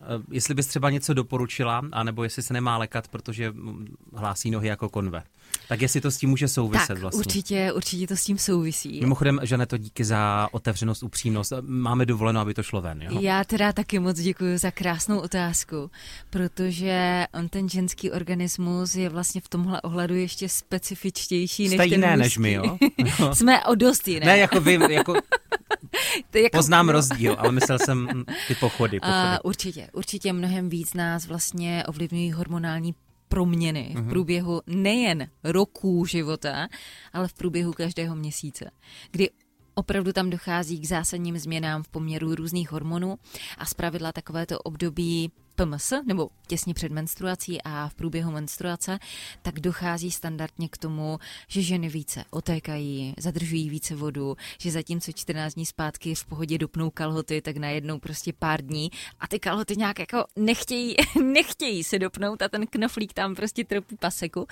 Eh, 0.00 0.22
jestli 0.30 0.54
bys 0.54 0.66
třeba 0.66 0.90
něco 0.90 1.14
doporučila, 1.14 1.82
anebo 1.92 2.24
jestli 2.24 2.42
se 2.42 2.54
nemá 2.54 2.78
lekat, 2.78 3.08
protože 3.08 3.50
mm, 3.50 3.96
hlásí 4.14 4.50
nohy 4.50 4.68
jako 4.68 4.88
konve. 4.88 5.22
Tak 5.68 5.82
jestli 5.82 6.00
to 6.00 6.10
s 6.10 6.16
tím 6.16 6.30
může 6.30 6.48
souviset 6.48 6.88
tak, 6.88 6.98
vlastně. 6.98 7.18
určitě, 7.18 7.72
určitě 7.72 8.06
to 8.06 8.16
s 8.16 8.24
tím 8.24 8.38
souvisí. 8.38 9.00
Mimochodem, 9.00 9.40
to 9.66 9.76
díky 9.76 10.04
za 10.04 10.48
otevřenost, 10.52 11.02
upřímnost. 11.02 11.52
Máme 11.60 12.06
dovoleno, 12.06 12.40
aby 12.40 12.54
to 12.54 12.62
šlo 12.62 12.80
ven, 12.80 13.02
jo? 13.02 13.20
Já 13.20 13.44
teda 13.44 13.72
taky 13.72 13.98
moc 13.98 14.20
děkuji 14.20 14.58
za 14.58 14.70
krásnou 14.70 15.18
otázku, 15.18 15.90
protože 16.30 17.26
on 17.34 17.48
ten 17.48 17.68
ženský 17.68 18.10
organismus 18.10 18.94
je 18.94 19.08
vlastně 19.08 19.40
v 19.40 19.48
tomhle 19.48 19.80
ohledu 19.80 20.14
ještě 20.14 20.48
specifičtější 20.48 21.68
Jste 21.68 21.76
než 21.76 21.90
jiné 21.90 22.10
ten 22.10 22.18
než 22.18 22.38
my, 22.38 22.52
jo? 22.52 22.78
Jsme 23.32 23.64
o 23.64 23.74
dost 23.74 24.08
jiné. 24.08 24.26
Ne, 24.26 24.38
jako 24.38 24.60
vy, 24.60 24.78
jako 24.90 25.14
to 26.30 26.38
jako, 26.38 26.56
Poznám 26.56 26.88
rozdíl, 26.88 27.36
ale 27.38 27.52
myslel 27.52 27.78
jsem 27.78 28.24
ty 28.48 28.54
pochody. 28.54 29.00
pochody. 29.00 29.18
Uh, 29.18 29.36
určitě, 29.42 29.88
určitě 29.92 30.32
mnohem 30.32 30.68
víc 30.68 30.94
nás 30.94 31.26
vlastně 31.26 31.84
ovlivňují 31.86 32.32
hormonální 32.32 32.94
proměny 33.28 33.90
v 33.94 34.00
mhm. 34.00 34.08
průběhu 34.08 34.60
nejen 34.66 35.28
roků 35.44 36.06
života, 36.06 36.68
ale 37.12 37.28
v 37.28 37.34
průběhu 37.34 37.72
každého 37.72 38.16
měsíce, 38.16 38.70
kdy 39.10 39.30
opravdu 39.74 40.12
tam 40.12 40.30
dochází 40.30 40.80
k 40.80 40.86
zásadním 40.86 41.38
změnám 41.38 41.82
v 41.82 41.88
poměru 41.88 42.34
různých 42.34 42.72
hormonů 42.72 43.16
a 43.58 43.66
zpravidla 43.66 44.12
takovéto 44.12 44.58
období 44.58 45.32
PMS, 45.58 45.92
nebo 46.06 46.28
těsně 46.46 46.74
před 46.74 46.92
menstruací 46.92 47.62
a 47.62 47.88
v 47.88 47.94
průběhu 47.94 48.32
menstruace, 48.32 48.98
tak 49.42 49.60
dochází 49.60 50.10
standardně 50.10 50.68
k 50.68 50.78
tomu, 50.78 51.18
že 51.48 51.62
ženy 51.62 51.88
více 51.88 52.24
otékají, 52.30 53.14
zadržují 53.18 53.70
více 53.70 53.96
vodu, 53.96 54.36
že 54.58 54.70
zatímco 54.70 55.12
14 55.12 55.54
dní 55.54 55.66
zpátky 55.66 56.14
v 56.14 56.24
pohodě 56.24 56.58
dopnou 56.58 56.90
kalhoty, 56.90 57.42
tak 57.42 57.56
najednou 57.56 57.98
prostě 57.98 58.32
pár 58.32 58.62
dní 58.62 58.90
a 59.20 59.28
ty 59.28 59.38
kalhoty 59.38 59.76
nějak 59.76 59.98
jako 59.98 60.24
nechtějí, 60.36 60.96
nechtějí 61.24 61.84
se 61.84 61.98
dopnout 61.98 62.42
a 62.42 62.48
ten 62.48 62.66
knoflík 62.66 63.12
tam 63.12 63.34
prostě 63.34 63.64
tropí 63.64 63.96
paseku. 63.96 64.46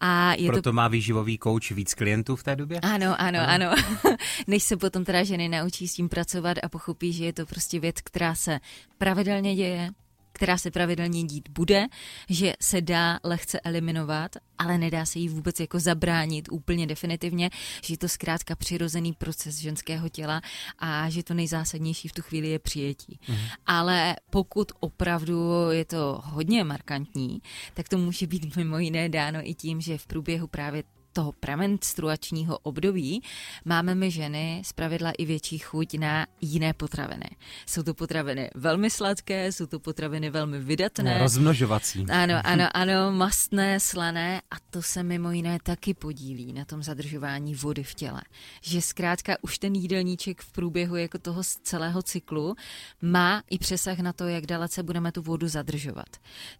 A 0.00 0.34
je 0.34 0.46
Proto 0.46 0.62
to... 0.62 0.72
má 0.72 0.88
výživový 0.88 1.38
kouč 1.38 1.72
víc 1.72 1.94
klientů 1.94 2.36
v 2.36 2.42
té 2.42 2.56
době? 2.56 2.80
Ano, 2.80 3.20
ano, 3.20 3.38
ano. 3.46 3.70
ano. 3.70 3.82
Než 4.46 4.62
se 4.62 4.76
potom 4.76 5.04
teda 5.04 5.24
ženy 5.24 5.48
naučí 5.48 5.88
s 5.88 5.94
tím 5.94 6.08
pracovat 6.08 6.56
a 6.62 6.68
pochopí, 6.68 7.12
že 7.12 7.24
je 7.24 7.32
to 7.32 7.46
prostě 7.46 7.80
věc, 7.80 7.96
která 8.00 8.34
se 8.34 8.60
pravidelně 8.98 9.56
děje, 9.56 9.90
která 10.36 10.58
se 10.58 10.70
pravidelně 10.70 11.24
dít 11.24 11.48
bude, 11.48 11.86
že 12.28 12.52
se 12.60 12.80
dá 12.80 13.20
lehce 13.24 13.60
eliminovat, 13.60 14.36
ale 14.58 14.78
nedá 14.78 15.06
se 15.06 15.18
jí 15.18 15.28
vůbec 15.28 15.60
jako 15.60 15.80
zabránit 15.80 16.48
úplně 16.52 16.86
definitivně, 16.86 17.50
že 17.82 17.94
je 17.94 17.98
to 17.98 18.08
zkrátka 18.08 18.56
přirozený 18.56 19.12
proces 19.12 19.58
ženského 19.58 20.08
těla 20.08 20.40
a 20.78 21.10
že 21.10 21.22
to 21.22 21.34
nejzásadnější 21.34 22.08
v 22.08 22.12
tu 22.12 22.22
chvíli 22.22 22.48
je 22.48 22.58
přijetí. 22.58 23.18
Mhm. 23.28 23.38
Ale 23.66 24.16
pokud 24.30 24.72
opravdu 24.80 25.70
je 25.70 25.84
to 25.84 26.20
hodně 26.24 26.64
markantní, 26.64 27.42
tak 27.74 27.88
to 27.88 27.98
může 27.98 28.26
být 28.26 28.56
mimo 28.56 28.78
jiné 28.78 29.08
dáno 29.08 29.38
i 29.42 29.54
tím, 29.54 29.80
že 29.80 29.98
v 29.98 30.06
průběhu 30.06 30.46
právě 30.46 30.82
toho 31.16 31.32
premenstruačního 31.32 32.58
období 32.58 33.22
máme 33.64 33.94
my 33.94 34.10
ženy 34.10 34.62
zpravidla 34.64 35.10
i 35.10 35.24
větší 35.24 35.58
chuť 35.58 35.98
na 35.98 36.26
jiné 36.40 36.72
potraviny. 36.72 37.30
Jsou 37.66 37.82
to 37.82 37.94
potraviny 37.94 38.50
velmi 38.54 38.90
sladké, 38.90 39.52
jsou 39.52 39.66
to 39.66 39.80
potraviny 39.80 40.30
velmi 40.30 40.60
vydatné. 40.60 41.14
No, 41.14 41.18
rozmnožovací. 41.18 42.06
Ano, 42.10 42.34
ano, 42.44 42.68
ano, 42.74 43.12
mastné, 43.12 43.80
slané 43.80 44.42
a 44.50 44.54
to 44.70 44.82
se 44.82 45.02
mimo 45.02 45.30
jiné 45.30 45.58
taky 45.62 45.94
podílí 45.94 46.52
na 46.52 46.64
tom 46.64 46.82
zadržování 46.82 47.54
vody 47.54 47.82
v 47.82 47.94
těle. 47.94 48.22
Že 48.62 48.82
zkrátka 48.82 49.36
už 49.42 49.58
ten 49.58 49.74
jídelníček 49.74 50.42
v 50.42 50.52
průběhu 50.52 50.96
jako 50.96 51.18
toho 51.18 51.42
celého 51.62 52.02
cyklu 52.02 52.54
má 53.02 53.42
i 53.50 53.58
přesah 53.58 53.98
na 53.98 54.12
to, 54.12 54.28
jak 54.28 54.46
dalece 54.46 54.82
budeme 54.82 55.12
tu 55.12 55.22
vodu 55.22 55.48
zadržovat. 55.48 56.08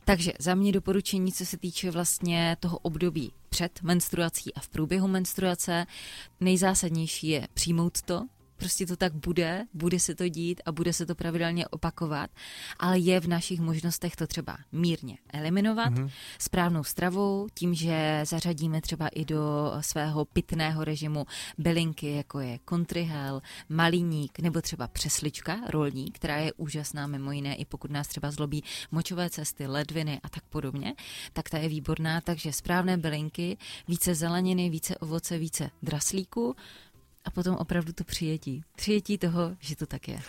Takže 0.04 0.32
za 0.38 0.54
mě 0.54 0.72
doporučení, 0.72 1.32
co 1.32 1.46
se 1.46 1.56
týče 1.56 1.90
vlastně 1.90 2.56
toho 2.60 2.78
období 2.78 3.32
před 3.56 3.82
menstruací 3.82 4.54
a 4.54 4.60
v 4.60 4.68
průběhu 4.68 5.08
menstruace. 5.08 5.86
Nejzásadnější 6.40 7.28
je 7.28 7.48
přijmout 7.54 8.02
to, 8.02 8.22
prostě 8.56 8.86
to 8.86 8.96
tak 8.96 9.14
bude, 9.14 9.64
bude 9.75 10.00
se 10.00 10.14
to 10.14 10.28
dít 10.28 10.60
a 10.66 10.72
bude 10.72 10.92
se 10.92 11.06
to 11.06 11.14
pravidelně 11.14 11.68
opakovat, 11.68 12.30
ale 12.78 12.98
je 12.98 13.20
v 13.20 13.28
našich 13.28 13.60
možnostech 13.60 14.16
to 14.16 14.26
třeba 14.26 14.58
mírně 14.72 15.18
eliminovat 15.32 15.92
mm-hmm. 15.92 16.10
správnou 16.38 16.84
stravou, 16.84 17.46
tím, 17.54 17.75
že 17.75 18.22
zařadíme 18.26 18.80
třeba 18.80 19.08
i 19.08 19.25
do 19.25 19.72
svého 19.80 20.25
pitného 20.25 20.84
režimu 20.84 21.26
bylinky, 21.58 22.12
jako 22.12 22.40
je 22.40 22.58
kontrihel, 22.58 23.42
malíník 23.68 24.38
nebo 24.38 24.62
třeba 24.62 24.88
přeslička, 24.88 25.56
rolník, 25.68 26.16
která 26.16 26.36
je 26.36 26.52
úžasná 26.52 27.06
mimo 27.06 27.32
jiné, 27.32 27.54
i 27.54 27.64
pokud 27.64 27.90
nás 27.90 28.08
třeba 28.08 28.30
zlobí 28.30 28.64
močové 28.90 29.30
cesty, 29.30 29.66
ledviny 29.66 30.20
a 30.22 30.28
tak 30.28 30.42
podobně, 30.44 30.94
tak 31.32 31.50
ta 31.50 31.58
je 31.58 31.68
výborná, 31.68 32.20
takže 32.20 32.52
správné 32.52 32.96
bylinky, 32.96 33.56
více 33.88 34.14
zeleniny, 34.14 34.70
více 34.70 34.98
ovoce, 34.98 35.38
více 35.38 35.70
draslíku, 35.82 36.56
a 37.26 37.30
potom 37.30 37.56
opravdu 37.56 37.92
to 37.92 38.04
přijetí. 38.04 38.62
Přijetí 38.76 39.18
toho, 39.18 39.56
že 39.61 39.76
to 39.76 39.87
tak 39.87 40.09
je. 40.09 40.21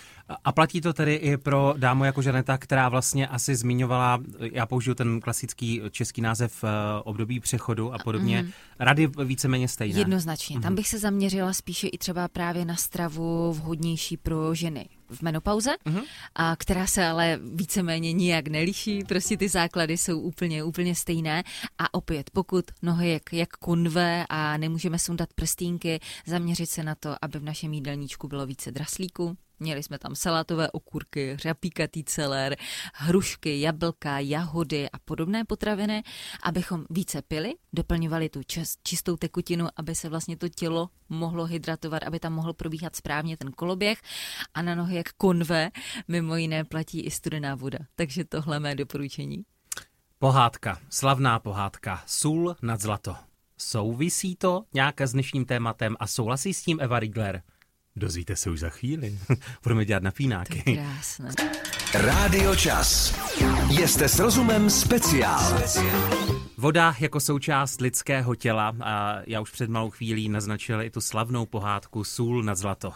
A 0.44 0.52
platí 0.52 0.82
to 0.82 0.94
tedy 0.94 1.16
i 1.16 1.38
pro 1.38 1.74
dámu 1.78 2.04
jako 2.04 2.22
Žaneta, 2.22 2.58
která 2.58 2.90
vlastně 2.90 3.28
asi 3.28 3.56
zmiňovala, 3.56 4.20
já 4.40 4.66
použiju 4.66 4.96
ten 4.96 5.20
klasický 5.20 5.82
český 5.92 6.22
název 6.22 6.64
eh, 6.64 6.68
období 7.04 7.40
přechodu 7.40 7.94
a 7.94 7.98
podobně, 7.98 8.42
mm. 8.44 8.52
rady 8.80 9.08
víceméně 9.26 9.68
stejné. 9.68 10.00
Jednoznačně. 10.00 10.56
Mm. 10.56 10.62
Tam 10.62 10.76
bych 10.76 10.88
se 10.88 11.00
zaměřila 11.00 11.54
spíše 11.54 11.88
i 11.88 11.98
třeba 11.98 12.28
právě 12.28 12.66
na 12.66 12.76
stravu 12.76 13.54
vhodnější 13.54 14.18
pro 14.18 14.56
ženy 14.56 14.90
v 15.10 15.22
menopauze, 15.22 15.72
mm-hmm. 15.86 16.04
a 16.36 16.56
která 16.56 16.88
se 16.88 17.06
ale 17.06 17.40
víceméně 17.54 18.14
nijak 18.14 18.48
neliší, 18.48 19.04
prostě 19.04 19.38
ty 19.38 19.50
základy 19.50 19.98
jsou 19.98 20.20
úplně, 20.20 20.64
úplně 20.64 20.96
stejné 20.96 21.44
a 21.78 21.94
opět, 21.94 22.30
pokud 22.30 22.66
nohy 22.82 23.10
jak, 23.10 23.34
jak 23.34 23.50
konve 23.50 24.26
a 24.30 24.58
nemůžeme 24.58 25.00
sundat 25.00 25.34
prstínky, 25.34 26.00
zaměřit 26.26 26.70
se 26.70 26.84
na 26.84 26.96
to, 26.96 27.16
aby 27.22 27.40
v 27.40 27.44
našem 27.44 27.74
jídelníčku 27.74 28.28
bylo 28.28 28.46
více 28.46 28.72
draslíku, 28.72 29.38
Měli 29.60 29.84
jsme 29.84 30.00
tam 30.00 30.16
salátové 30.16 30.72
okurky, 30.72 31.38
řapíkatý 31.40 32.04
celer, 32.04 32.56
hrušky, 32.94 33.62
jablka, 33.62 34.20
jahody 34.20 34.90
a 34.90 35.00
podobné 35.00 35.46
potraviny, 35.46 36.04
abychom 36.44 36.86
více 36.90 37.22
pili, 37.22 37.56
doplňovali 37.74 38.30
tu 38.30 38.42
čistou 38.84 39.18
tekutinu, 39.18 39.68
aby 39.76 39.96
se 39.96 40.10
vlastně 40.10 40.38
to 40.38 40.50
tělo 40.50 40.90
mohlo 41.10 41.46
hydratovat, 41.46 42.04
aby 42.04 42.20
tam 42.20 42.34
mohl 42.34 42.54
probíhat 42.54 42.96
správně 42.96 43.38
ten 43.38 43.52
koloběh 43.52 44.02
a 44.54 44.62
na 44.62 44.76
nohy 44.76 44.96
jak 44.96 45.14
konve, 45.14 45.72
mimo 46.08 46.36
jiné 46.36 46.64
platí 46.64 47.02
i 47.02 47.12
studená 47.12 47.56
voda. 47.56 47.80
Takže 47.96 48.26
tohle 48.26 48.60
mé 48.60 48.76
doporučení. 48.76 49.46
Pohádka, 50.20 50.80
slavná 50.90 51.40
pohádka, 51.40 52.04
sůl 52.06 52.56
nad 52.62 52.82
zlato. 52.82 53.16
Souvisí 53.58 54.36
to 54.36 54.64
nějaké 54.74 55.08
s 55.08 55.12
dnešním 55.12 55.46
tématem 55.46 55.96
a 56.00 56.08
souhlasí 56.08 56.54
s 56.54 56.64
tím 56.64 56.80
Eva 56.82 57.00
Rigler? 57.00 57.44
Dozvíte 57.98 58.36
se 58.36 58.50
už 58.50 58.60
za 58.60 58.70
chvíli. 58.70 59.20
Budeme 59.64 59.86
dělat 59.86 60.04
napínáky. 60.04 60.64
To 60.64 60.70
je 60.70 60.78
krásné. 60.78 61.30
Rádio 61.94 62.56
Čas. 62.56 63.16
Jste 63.70 64.10
s 64.10 64.20
rozumem 64.20 64.70
speciál. 64.70 65.40
speciál. 65.40 66.28
Voda 66.58 66.96
jako 67.00 67.20
součást 67.20 67.82
lidského 67.82 68.36
těla 68.36 68.76
a 68.82 69.18
já 69.28 69.42
už 69.42 69.52
před 69.52 69.70
malou 69.70 69.90
chvílí 69.90 70.30
naznačil 70.30 70.82
i 70.82 70.90
tu 70.90 71.02
slavnou 71.02 71.46
pohádku 71.46 72.04
Sůl 72.04 72.44
nad 72.44 72.56
zlato. 72.56 72.94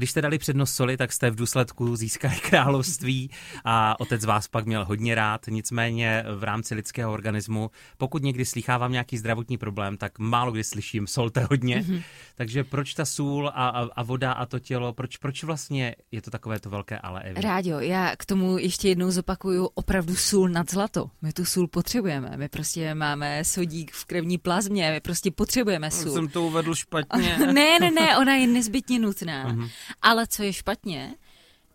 Když 0.00 0.10
jste 0.10 0.22
dali 0.22 0.38
přednost 0.38 0.74
soli, 0.74 0.96
tak 0.96 1.12
jste 1.12 1.30
v 1.30 1.34
důsledku 1.34 1.96
získali 1.96 2.34
království 2.50 3.30
a 3.64 4.00
otec 4.00 4.24
vás 4.24 4.48
pak 4.48 4.66
měl 4.66 4.84
hodně 4.84 5.14
rád. 5.14 5.46
Nicméně 5.46 6.24
v 6.36 6.44
rámci 6.44 6.74
lidského 6.74 7.12
organismu, 7.12 7.70
pokud 7.98 8.22
někdy 8.22 8.44
slychávám 8.44 8.92
nějaký 8.92 9.18
zdravotní 9.18 9.58
problém, 9.58 9.96
tak 9.96 10.18
málo 10.18 10.52
kdy 10.52 10.64
slyším 10.64 11.06
solte 11.06 11.46
hodně. 11.50 11.80
Mm-hmm. 11.80 12.02
Takže 12.34 12.64
proč 12.64 12.94
ta 12.94 13.04
sůl 13.04 13.48
a, 13.48 13.68
a, 13.68 13.88
a 13.96 14.02
voda 14.02 14.32
a 14.32 14.46
to 14.46 14.58
tělo, 14.58 14.92
proč, 14.92 15.16
proč 15.16 15.44
vlastně 15.44 15.96
je 16.12 16.22
to 16.22 16.30
takové 16.30 16.60
to 16.60 16.70
velké 16.70 16.98
ale? 16.98 17.20
Evi? 17.22 17.40
Rádio, 17.40 17.80
já 17.80 18.16
k 18.16 18.24
tomu 18.24 18.58
ještě 18.58 18.88
jednou 18.88 19.10
zopakuju 19.10 19.66
opravdu 19.74 20.16
sůl 20.16 20.48
nad 20.48 20.70
zlato. 20.70 21.10
My 21.22 21.32
tu 21.32 21.44
sůl 21.44 21.68
potřebujeme. 21.68 22.32
My 22.36 22.48
prostě 22.48 22.94
máme 22.94 23.44
sodík 23.44 23.92
v 23.92 24.04
krevní 24.04 24.38
plazmě, 24.38 24.90
my 24.90 25.00
prostě 25.00 25.30
potřebujeme 25.30 25.90
sůl. 25.90 26.12
Jsem 26.12 26.28
to 26.28 26.42
uvedl 26.42 26.74
špatně. 26.74 27.38
ne, 27.52 27.78
ne, 27.80 27.90
ne, 27.90 28.18
ona 28.18 28.34
je 28.34 28.46
nezbytně 28.46 28.98
nutná. 28.98 29.48
Mm-hmm. 29.48 29.70
Ale 30.02 30.26
co 30.26 30.42
je 30.42 30.52
špatně, 30.52 31.14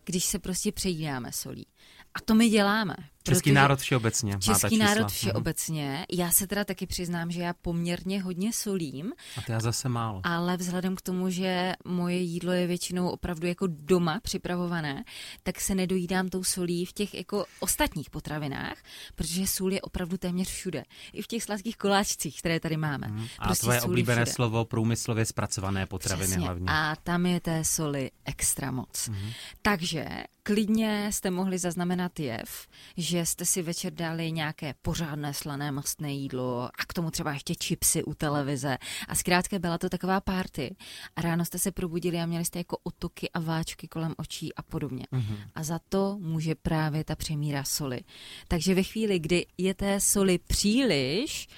když 0.04 0.24
se 0.24 0.38
prostě 0.38 0.72
přejídáme 0.72 1.32
solí. 1.32 1.66
A 2.14 2.20
to 2.20 2.34
my 2.34 2.48
děláme. 2.48 2.96
Český 3.34 3.52
národ 3.52 3.80
všeobecně. 3.80 4.38
Český 4.38 4.76
národ 4.78 5.00
mhm. 5.00 5.08
všeobecně. 5.08 6.06
Já 6.12 6.30
se 6.30 6.46
teda 6.46 6.64
taky 6.64 6.86
přiznám, 6.86 7.30
že 7.30 7.42
já 7.42 7.52
poměrně 7.52 8.22
hodně 8.22 8.52
solím. 8.52 9.12
A 9.36 9.42
to 9.42 9.52
já 9.52 9.60
zase 9.60 9.88
málo. 9.88 10.20
Ale 10.24 10.56
vzhledem 10.56 10.96
k 10.96 11.02
tomu, 11.02 11.30
že 11.30 11.72
moje 11.84 12.16
jídlo 12.16 12.52
je 12.52 12.66
většinou 12.66 13.08
opravdu 13.08 13.46
jako 13.46 13.66
doma 13.70 14.20
připravované, 14.22 15.04
tak 15.42 15.60
se 15.60 15.74
nedojídám 15.74 16.28
tou 16.28 16.44
solí 16.44 16.86
v 16.86 16.92
těch 16.92 17.14
jako 17.14 17.44
ostatních 17.60 18.10
potravinách, 18.10 18.76
protože 19.14 19.46
sůl 19.46 19.72
je 19.72 19.80
opravdu 19.80 20.16
téměř 20.16 20.48
všude. 20.48 20.84
I 21.12 21.22
v 21.22 21.26
těch 21.26 21.42
sladkých 21.42 21.76
koláčcích, 21.76 22.38
které 22.38 22.60
tady 22.60 22.76
máme. 22.76 23.06
Hmm. 23.06 23.26
A 23.38 23.44
prostě 23.44 23.64
tvoje 23.64 23.82
oblíbené 23.82 24.24
všude. 24.24 24.34
slovo 24.34 24.64
průmyslově 24.64 25.24
zpracované 25.24 25.86
potraviny 25.86 26.26
Přesně. 26.26 26.44
hlavně. 26.44 26.66
A 26.68 26.96
tam 27.02 27.26
je 27.26 27.40
té 27.40 27.64
soli 27.64 28.10
extra 28.24 28.70
moc. 28.70 29.08
Hmm. 29.08 29.30
Takže 29.62 30.06
klidně 30.46 31.12
jste 31.12 31.30
mohli 31.30 31.58
zaznamenat 31.58 32.20
jev, 32.20 32.66
že 32.96 33.15
jste 33.24 33.44
si 33.44 33.62
večer 33.62 33.92
dali 33.92 34.32
nějaké 34.32 34.74
pořádné 34.82 35.34
slané 35.34 35.72
mastné 35.72 36.12
jídlo 36.12 36.62
a 36.64 36.84
k 36.88 36.92
tomu 36.92 37.10
třeba 37.10 37.32
ještě 37.32 37.54
čipsy 37.54 38.04
u 38.04 38.14
televize. 38.14 38.78
A 39.08 39.14
zkrátka 39.14 39.58
byla 39.58 39.78
to 39.78 39.88
taková 39.88 40.20
party. 40.20 40.76
A 41.16 41.22
ráno 41.22 41.44
jste 41.44 41.58
se 41.58 41.72
probudili 41.72 42.18
a 42.20 42.26
měli 42.26 42.44
jste 42.44 42.58
jako 42.58 42.76
otoky 42.82 43.30
a 43.30 43.40
váčky 43.40 43.88
kolem 43.88 44.14
očí 44.16 44.54
a 44.54 44.62
podobně. 44.62 45.04
Mm-hmm. 45.12 45.38
A 45.54 45.62
za 45.62 45.80
to 45.88 46.18
může 46.20 46.54
právě 46.54 47.04
ta 47.04 47.16
přemíra 47.16 47.64
soli. 47.64 48.00
Takže 48.48 48.74
ve 48.74 48.82
chvíli, 48.82 49.18
kdy 49.18 49.46
je 49.58 49.74
té 49.74 50.00
soli 50.00 50.38
příliš, 50.38 51.48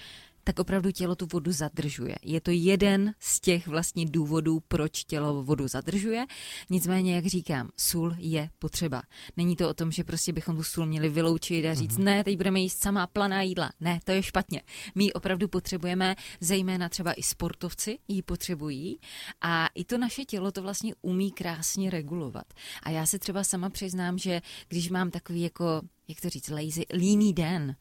tak 0.49 0.59
opravdu 0.59 0.91
tělo 0.91 1.17
tu 1.17 1.27
vodu 1.33 1.53
zadržuje. 1.53 2.15
Je 2.23 2.41
to 2.41 2.51
jeden 2.51 3.15
z 3.21 3.41
těch 3.41 3.67
vlastně 3.67 4.07
důvodů, 4.07 4.61
proč 4.69 5.05
tělo 5.05 5.43
vodu 5.43 5.69
zadržuje. 5.69 6.27
Nicméně, 6.71 7.15
jak 7.15 7.27
říkám, 7.27 7.71
sůl 7.77 8.15
je 8.19 8.51
potřeba. 8.59 9.03
Není 9.37 9.57
to 9.57 9.69
o 9.69 9.75
tom, 9.75 9.93
že 9.93 10.05
prostě 10.05 10.33
bychom 10.33 10.57
tu 10.57 10.63
sůl 10.63 10.87
měli 10.87 11.09
vyloučit 11.09 11.67
a 11.67 11.75
říct, 11.75 11.99
mm-hmm. 11.99 12.05
ne, 12.05 12.25
teď 12.25 12.37
budeme 12.37 12.61
jíst 12.61 12.83
samá 12.83 13.07
planá 13.07 13.43
jídla. 13.43 13.71
Ne, 13.81 14.01
to 14.05 14.13
je 14.13 14.23
špatně. 14.23 14.63
My 14.95 15.05
ji 15.05 15.13
opravdu 15.13 15.49
potřebujeme, 15.49 16.17
zejména 16.41 16.89
třeba 16.89 17.13
i 17.13 17.23
sportovci 17.23 17.99
ji 18.09 18.23
potřebují 18.23 19.01
a 19.41 19.69
i 19.75 19.85
to 19.85 19.99
naše 19.99 20.25
tělo 20.25 20.53
to 20.53 20.63
vlastně 20.63 20.95
umí 21.03 21.33
krásně 21.33 21.91
regulovat. 21.91 22.47
A 22.83 22.91
já 22.91 23.07
se 23.07 23.19
třeba 23.19 23.45
sama 23.45 23.71
přiznám, 23.71 24.19
že 24.19 24.41
když 24.69 24.91
mám 24.91 25.11
takový 25.11 25.43
jako 25.43 25.83
jak 26.09 26.21
to 26.21 26.29
říct, 26.29 26.49
lazy, 26.49 26.87
líný 26.95 27.33
den, 27.33 27.77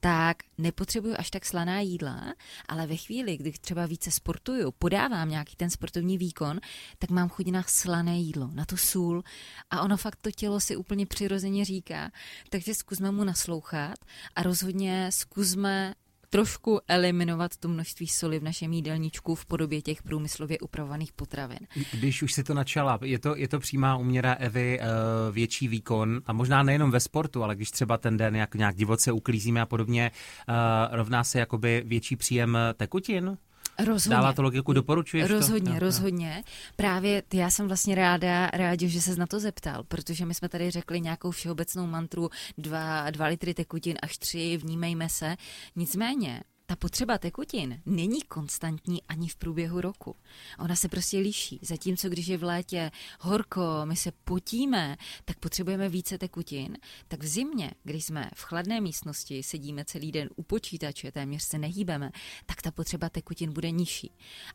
tak 0.00 0.36
nepotřebuju 0.58 1.14
až 1.18 1.30
tak 1.30 1.44
slaná 1.44 1.80
jídla, 1.80 2.34
ale 2.68 2.86
ve 2.86 2.96
chvíli, 2.96 3.36
kdy 3.36 3.52
třeba 3.52 3.86
více 3.86 4.10
sportuju, 4.10 4.72
podávám 4.72 5.28
nějaký 5.28 5.56
ten 5.56 5.70
sportovní 5.70 6.18
výkon, 6.18 6.60
tak 6.98 7.10
mám 7.10 7.28
chuť 7.28 7.46
na 7.46 7.62
slané 7.62 8.18
jídlo, 8.18 8.50
na 8.52 8.64
tu 8.64 8.76
sůl. 8.76 9.22
A 9.70 9.82
ono 9.82 9.96
fakt 9.96 10.18
to 10.22 10.30
tělo 10.30 10.60
si 10.60 10.76
úplně 10.76 11.06
přirozeně 11.06 11.64
říká, 11.64 12.10
takže 12.50 12.74
zkusme 12.74 13.10
mu 13.10 13.24
naslouchat 13.24 13.98
a 14.34 14.42
rozhodně 14.42 15.10
zkusme 15.12 15.94
trošku 16.30 16.80
eliminovat 16.88 17.56
to 17.56 17.68
množství 17.68 18.06
soli 18.06 18.38
v 18.38 18.42
našem 18.42 18.72
jídelníčku 18.72 19.34
v 19.34 19.46
podobě 19.46 19.82
těch 19.82 20.02
průmyslově 20.02 20.58
upravovaných 20.58 21.12
potravin. 21.12 21.58
Když 21.92 22.22
už 22.22 22.32
si 22.32 22.44
to 22.44 22.54
načala, 22.54 22.98
je 23.04 23.18
to, 23.18 23.36
je 23.36 23.48
to 23.48 23.58
přímá 23.58 23.96
uměra 23.96 24.32
Evy 24.32 24.80
uh, 24.80 25.34
větší 25.34 25.68
výkon 25.68 26.20
a 26.26 26.32
možná 26.32 26.62
nejenom 26.62 26.90
ve 26.90 27.00
sportu, 27.00 27.44
ale 27.44 27.56
když 27.56 27.70
třeba 27.70 27.98
ten 27.98 28.16
den 28.16 28.36
jak 28.36 28.54
nějak 28.54 28.76
divoce 28.76 29.12
uklízíme 29.12 29.60
a 29.60 29.66
podobně, 29.66 30.10
uh, 30.48 30.54
rovná 30.96 31.24
se 31.24 31.38
jakoby 31.38 31.82
větší 31.86 32.16
příjem 32.16 32.58
tekutin? 32.76 33.38
Rozhodně. 33.86 34.16
Dává 34.16 34.32
to 34.32 34.42
logiku, 34.42 34.72
doporučuješ 34.72 35.30
Rozhodně, 35.30 35.72
to? 35.72 35.78
rozhodně. 35.78 36.34
Jo, 36.36 36.42
Právě 36.76 37.22
já 37.34 37.50
jsem 37.50 37.68
vlastně 37.68 37.94
ráda, 37.94 38.46
ráda, 38.46 38.88
že 38.88 39.00
se 39.00 39.16
na 39.16 39.26
to 39.26 39.40
zeptal, 39.40 39.84
protože 39.88 40.26
my 40.26 40.34
jsme 40.34 40.48
tady 40.48 40.70
řekli 40.70 41.00
nějakou 41.00 41.30
všeobecnou 41.30 41.86
mantru 41.86 42.30
dva, 42.58 43.10
dva 43.10 43.26
litry 43.26 43.54
tekutin 43.54 43.96
až 44.02 44.18
tři, 44.18 44.56
vnímejme 44.56 45.08
se. 45.08 45.36
Nicméně, 45.76 46.42
ta 46.70 46.76
potřeba 46.76 47.18
tekutin 47.18 47.80
není 47.86 48.22
konstantní 48.22 49.02
ani 49.02 49.28
v 49.28 49.36
průběhu 49.36 49.80
roku. 49.80 50.16
Ona 50.58 50.76
se 50.76 50.88
prostě 50.88 51.18
liší. 51.18 51.58
Zatímco 51.62 52.08
když 52.08 52.26
je 52.26 52.38
v 52.38 52.42
létě 52.42 52.90
horko, 53.20 53.62
my 53.84 53.96
se 53.96 54.12
potíme, 54.24 54.96
tak 55.24 55.38
potřebujeme 55.38 55.88
více 55.88 56.18
tekutin, 56.18 56.78
tak 57.08 57.22
v 57.22 57.26
zimě, 57.26 57.70
když 57.84 58.04
jsme 58.04 58.30
v 58.34 58.42
chladné 58.42 58.80
místnosti, 58.80 59.42
sedíme 59.42 59.84
celý 59.84 60.12
den 60.12 60.28
u 60.36 60.42
počítače, 60.42 61.12
téměř 61.12 61.42
se 61.42 61.58
nehýbeme, 61.58 62.10
tak 62.46 62.62
ta 62.62 62.70
potřeba 62.70 63.08
tekutin 63.08 63.52
bude 63.52 63.70
nižší. 63.70 64.10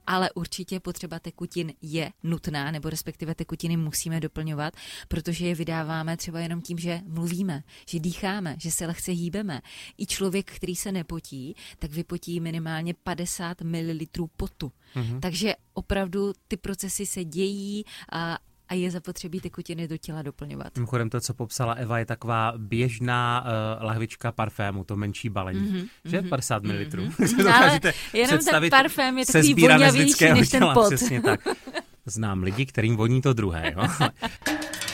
Ale 0.08 0.32
určitě 0.32 0.80
potřeba 0.80 1.20
tekutin 1.20 1.74
je 1.82 2.12
nutná, 2.24 2.72
nebo 2.72 2.90
respektive 2.90 3.36
tekutiny 3.36 3.78
musíme 3.78 4.20
doplňovat, 4.20 4.74
protože 5.08 5.48
je 5.48 5.56
vydáváme 5.56 6.18
třeba 6.18 6.40
jenom 6.40 6.62
tím, 6.62 6.78
že 6.78 7.02
mluvíme, 7.06 7.64
že 7.88 8.00
dýcháme, 8.00 8.56
že 8.60 8.72
se 8.72 8.86
lehce 8.86 9.12
hýbeme. 9.12 9.62
I 9.98 10.06
člověk, 10.06 10.52
který 10.52 10.76
se 10.76 10.92
nepotí, 10.92 11.56
tak 11.80 11.92
vy 11.92 12.03
vypotí 12.04 12.40
minimálně 12.40 12.94
50 12.94 13.62
ml 13.62 14.28
potu. 14.38 14.72
Mm-hmm. 14.96 15.20
Takže 15.20 15.54
opravdu 15.74 16.34
ty 16.48 16.58
procesy 16.58 17.06
se 17.06 17.24
dějí 17.24 17.84
a, 18.12 18.38
a 18.70 18.74
je 18.74 18.92
zapotřebí 18.92 19.40
tekutiny 19.40 19.88
do 19.88 19.98
těla 19.98 20.22
doplňovat. 20.22 20.76
Mimochodem 20.76 21.10
to, 21.10 21.22
co 21.22 21.34
popsala 21.34 21.74
Eva, 21.74 22.00
je 22.00 22.06
taková 22.06 22.54
běžná 22.58 23.46
uh, 23.46 23.86
lahvička 23.86 24.32
parfému, 24.32 24.84
to 24.84 24.96
menší 24.96 25.30
balení, 25.30 25.72
mm-hmm, 25.72 25.88
že? 26.06 26.22
Mm-hmm, 26.22 26.30
50 26.30 26.64
ml. 26.64 26.74
Mm-hmm. 26.74 27.54
Ale 27.54 27.80
jenom 28.14 28.40
ten 28.40 28.70
parfém 28.70 29.18
je 29.18 29.26
takový 29.26 29.54
voňavější 29.54 30.26
než 30.34 30.50
ten 30.50 30.68
pot. 30.74 30.86
Přesně 30.86 31.22
tak. 31.22 31.40
Znám 32.06 32.44
lidi, 32.44 32.66
kterým 32.66 32.96
voní 32.96 33.22
to 33.22 33.34
druhé. 33.34 33.74
Jo? 33.78 33.88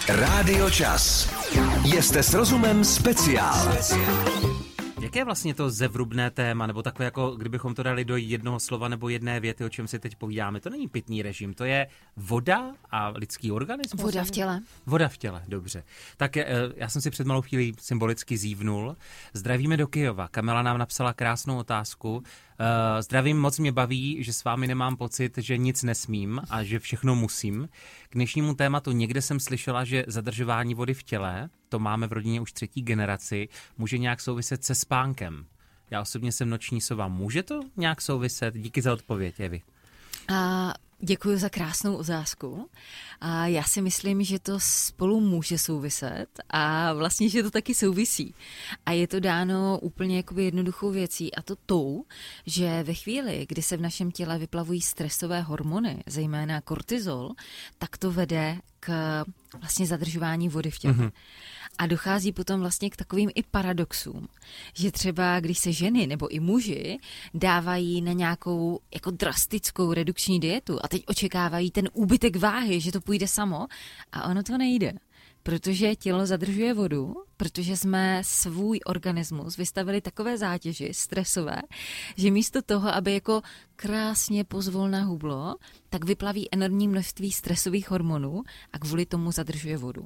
Rádio 0.07 0.69
Čas. 0.69 1.33
Jste 1.83 2.23
s 2.23 2.33
rozumem 2.33 2.83
speciál. 2.83 3.77
Jaké 5.09 5.19
je 5.19 5.25
vlastně 5.25 5.53
to 5.53 5.69
zevrubné 5.69 6.31
téma, 6.31 6.67
nebo 6.67 6.83
takové 6.83 7.05
jako, 7.05 7.31
kdybychom 7.31 7.75
to 7.75 7.83
dali 7.83 8.05
do 8.05 8.17
jednoho 8.17 8.59
slova 8.59 8.87
nebo 8.87 9.09
jedné 9.09 9.39
věty, 9.39 9.65
o 9.65 9.69
čem 9.69 9.87
si 9.87 9.99
teď 9.99 10.15
povídáme? 10.15 10.59
To 10.59 10.69
není 10.69 10.87
pitný 10.87 11.21
režim, 11.21 11.53
to 11.53 11.65
je 11.65 11.87
voda 12.17 12.73
a 12.91 13.07
lidský 13.07 13.51
organismus? 13.51 14.01
Voda 14.01 14.23
v 14.23 14.31
těle. 14.31 14.61
Voda 14.85 15.07
v 15.07 15.17
těle, 15.17 15.43
dobře. 15.47 15.83
Tak 16.17 16.37
eh, 16.37 16.47
já 16.75 16.89
jsem 16.89 17.01
si 17.01 17.09
před 17.09 17.27
malou 17.27 17.41
chvílí 17.41 17.75
symbolicky 17.79 18.37
zívnul. 18.37 18.97
Zdravíme 19.33 19.77
do 19.77 19.87
Kyjova. 19.87 20.27
Kamila 20.27 20.61
nám 20.61 20.77
napsala 20.77 21.13
krásnou 21.13 21.57
otázku. 21.57 22.23
Uh, 22.59 23.01
zdravím, 23.01 23.39
moc 23.39 23.59
mě 23.59 23.71
baví, 23.71 24.23
že 24.23 24.33
s 24.33 24.43
vámi 24.43 24.67
nemám 24.67 24.97
pocit, 24.97 25.37
že 25.37 25.57
nic 25.57 25.83
nesmím 25.83 26.41
a 26.49 26.63
že 26.63 26.79
všechno 26.79 27.15
musím. 27.15 27.69
K 28.09 28.13
dnešnímu 28.13 28.53
tématu 28.53 28.91
někde 28.91 29.21
jsem 29.21 29.39
slyšela, 29.39 29.83
že 29.83 30.03
zadržování 30.07 30.75
vody 30.75 30.93
v 30.93 31.03
těle, 31.03 31.49
to 31.69 31.79
máme 31.79 32.07
v 32.07 32.13
rodině 32.13 32.41
už 32.41 32.51
třetí 32.51 32.81
generaci, 32.81 33.49
může 33.77 33.97
nějak 33.97 34.21
souviset 34.21 34.63
se 34.63 34.75
spánkem. 34.75 35.45
Já 35.91 36.01
osobně 36.01 36.31
jsem 36.31 36.49
noční 36.49 36.81
sova. 36.81 37.07
Může 37.07 37.43
to 37.43 37.59
nějak 37.77 38.01
souviset? 38.01 38.57
Díky 38.57 38.81
za 38.81 38.93
odpověď, 38.93 39.39
Evi. 39.39 39.61
A 40.33 40.73
Děkuji 41.01 41.37
za 41.37 41.49
krásnou 41.49 41.95
otázku. 41.95 42.69
A 43.21 43.47
já 43.47 43.63
si 43.63 43.81
myslím, 43.81 44.23
že 44.23 44.39
to 44.39 44.59
spolu 44.59 45.19
může 45.19 45.57
souviset 45.57 46.29
a 46.49 46.93
vlastně, 46.93 47.29
že 47.29 47.43
to 47.43 47.51
taky 47.51 47.75
souvisí. 47.75 48.35
A 48.85 48.91
je 48.91 49.07
to 49.07 49.19
dáno 49.19 49.79
úplně 49.81 50.17
jakoby 50.17 50.43
jednoduchou 50.43 50.91
věcí 50.91 51.35
a 51.35 51.41
to 51.41 51.55
tou, 51.55 52.05
že 52.45 52.83
ve 52.83 52.93
chvíli, 52.93 53.45
kdy 53.49 53.61
se 53.61 53.77
v 53.77 53.81
našem 53.81 54.11
těle 54.11 54.37
vyplavují 54.37 54.81
stresové 54.81 55.41
hormony, 55.41 56.03
zejména 56.07 56.61
kortizol, 56.61 57.31
tak 57.77 57.97
to 57.97 58.11
vede 58.11 58.57
k 58.79 58.89
vlastně 59.59 59.87
zadržování 59.87 60.49
vody 60.49 60.71
v 60.71 60.79
těle. 60.79 60.93
Mm-hmm. 60.93 61.11
A 61.79 61.87
dochází 61.87 62.31
potom 62.31 62.59
vlastně 62.59 62.89
k 62.89 62.95
takovým 62.95 63.29
i 63.35 63.43
paradoxům, 63.43 64.27
že 64.73 64.91
třeba 64.91 65.39
když 65.39 65.59
se 65.59 65.71
ženy 65.71 66.07
nebo 66.07 66.27
i 66.27 66.39
muži 66.39 66.97
dávají 67.33 68.01
na 68.01 68.11
nějakou 68.11 68.79
jako 68.93 69.11
drastickou 69.11 69.93
redukční 69.93 70.39
dietu 70.39 70.79
a 70.83 70.87
teď 70.87 71.03
očekávají 71.07 71.71
ten 71.71 71.89
úbytek 71.93 72.35
váhy, 72.35 72.81
že 72.81 72.91
to 72.91 73.01
půjde 73.01 73.27
samo 73.27 73.67
a 74.11 74.29
ono 74.29 74.43
to 74.43 74.57
nejde. 74.57 74.93
Protože 75.43 75.95
tělo 75.95 76.25
zadržuje 76.25 76.73
vodu, 76.73 77.13
protože 77.37 77.77
jsme 77.77 78.21
svůj 78.25 78.79
organismus 78.85 79.57
vystavili 79.57 80.01
takové 80.01 80.37
zátěži 80.37 80.93
stresové, 80.93 81.61
že 82.17 82.31
místo 82.31 82.61
toho, 82.61 82.95
aby 82.95 83.13
jako 83.13 83.41
krásně 83.75 84.43
pozvolna 84.43 85.03
hublo, 85.03 85.55
tak 85.89 86.05
vyplaví 86.05 86.49
enormní 86.51 86.87
množství 86.87 87.31
stresových 87.31 87.91
hormonů 87.91 88.43
a 88.73 88.79
kvůli 88.79 89.05
tomu 89.05 89.31
zadržuje 89.31 89.77
vodu. 89.77 90.05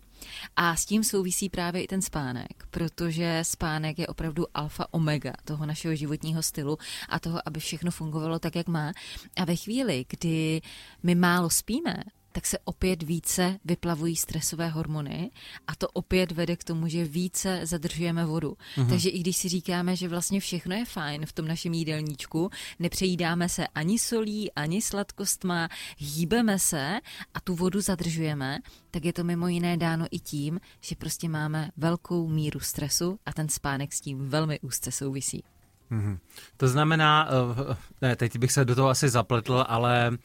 A 0.55 0.75
s 0.75 0.85
tím 0.85 1.03
souvisí 1.03 1.49
právě 1.49 1.83
i 1.83 1.87
ten 1.87 2.01
spánek, 2.01 2.63
protože 2.69 3.39
spánek 3.43 3.99
je 3.99 4.07
opravdu 4.07 4.45
alfa 4.53 4.87
omega 4.91 5.33
toho 5.45 5.65
našeho 5.65 5.95
životního 5.95 6.43
stylu 6.43 6.77
a 7.09 7.19
toho, 7.19 7.39
aby 7.45 7.59
všechno 7.59 7.91
fungovalo 7.91 8.39
tak, 8.39 8.55
jak 8.55 8.67
má. 8.67 8.91
A 9.35 9.45
ve 9.45 9.55
chvíli, 9.55 10.05
kdy 10.09 10.61
my 11.03 11.15
málo 11.15 11.49
spíme, 11.49 12.03
tak 12.33 12.45
se 12.45 12.57
opět 12.63 13.03
více 13.03 13.59
vyplavují 13.65 14.15
stresové 14.15 14.69
hormony 14.69 15.31
a 15.67 15.75
to 15.75 15.87
opět 15.87 16.31
vede 16.31 16.55
k 16.55 16.63
tomu, 16.63 16.87
že 16.87 17.05
více 17.05 17.59
zadržujeme 17.63 18.25
vodu. 18.25 18.57
Mhm. 18.77 18.89
Takže 18.89 19.09
i 19.09 19.19
když 19.19 19.37
si 19.37 19.49
říkáme, 19.49 19.95
že 19.95 20.07
vlastně 20.07 20.39
všechno 20.39 20.75
je 20.75 20.85
fajn 20.85 21.25
v 21.25 21.33
tom 21.33 21.47
našem 21.47 21.73
jídelníčku, 21.73 22.49
nepřejídáme 22.79 23.49
se 23.49 23.67
ani 23.67 23.99
solí, 23.99 24.51
ani 24.51 24.81
sladkostma, 24.81 25.69
hýbeme 25.97 26.59
se 26.59 26.99
a 27.33 27.41
tu 27.41 27.55
vodu 27.55 27.81
zadržujeme, 27.81 28.59
tak 28.91 29.05
je 29.05 29.13
to 29.13 29.23
mimo 29.23 29.47
jiné 29.47 29.77
dáno 29.77 30.05
i 30.11 30.19
tím, 30.19 30.59
že 30.81 30.95
prostě 30.95 31.29
máme 31.29 31.69
velkou 31.77 32.27
míru 32.27 32.59
stresu 32.59 33.19
a 33.25 33.33
ten 33.33 33.49
spánek 33.49 33.93
s 33.93 34.01
tím 34.01 34.29
velmi 34.29 34.59
úzce 34.59 34.91
souvisí. 34.91 35.43
Mm-hmm. 35.91 36.19
To 36.57 36.67
znamená, 36.67 37.29
uh, 37.29 37.75
ne, 38.01 38.15
teď 38.15 38.37
bych 38.37 38.51
se 38.51 38.65
do 38.65 38.75
toho 38.75 38.89
asi 38.89 39.09
zapletl, 39.09 39.65
ale 39.67 40.17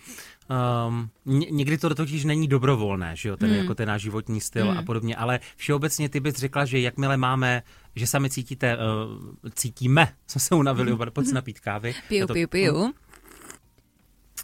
Um, 0.88 1.10
někdy 1.50 1.78
to 1.78 1.94
totiž 1.94 2.24
není 2.24 2.48
dobrovolné, 2.48 3.16
že 3.16 3.28
jo, 3.28 3.36
ten, 3.36 3.50
hmm. 3.50 3.58
jako 3.58 3.74
ten 3.74 3.88
náš 3.88 4.02
životní 4.02 4.40
styl 4.40 4.68
hmm. 4.68 4.78
a 4.78 4.82
podobně, 4.82 5.16
ale 5.16 5.40
všeobecně 5.56 6.08
ty 6.08 6.20
bys 6.20 6.34
řekla, 6.34 6.64
že 6.64 6.80
jakmile 6.80 7.16
máme, 7.16 7.62
že 7.96 8.06
sami 8.06 8.30
cítíte, 8.30 8.76
uh, 8.76 8.82
cítíme, 9.54 10.08
jsme 10.26 10.40
se 10.40 10.54
unavili, 10.54 10.92
hmm. 10.92 11.00
pojď 11.12 11.26
si 11.26 11.34
napít 11.34 11.60
kávy. 11.60 11.94
Piju, 12.08 12.26
to, 12.26 12.32
piju, 12.32 12.48
piju. 12.48 12.74
Uh, 12.74 12.90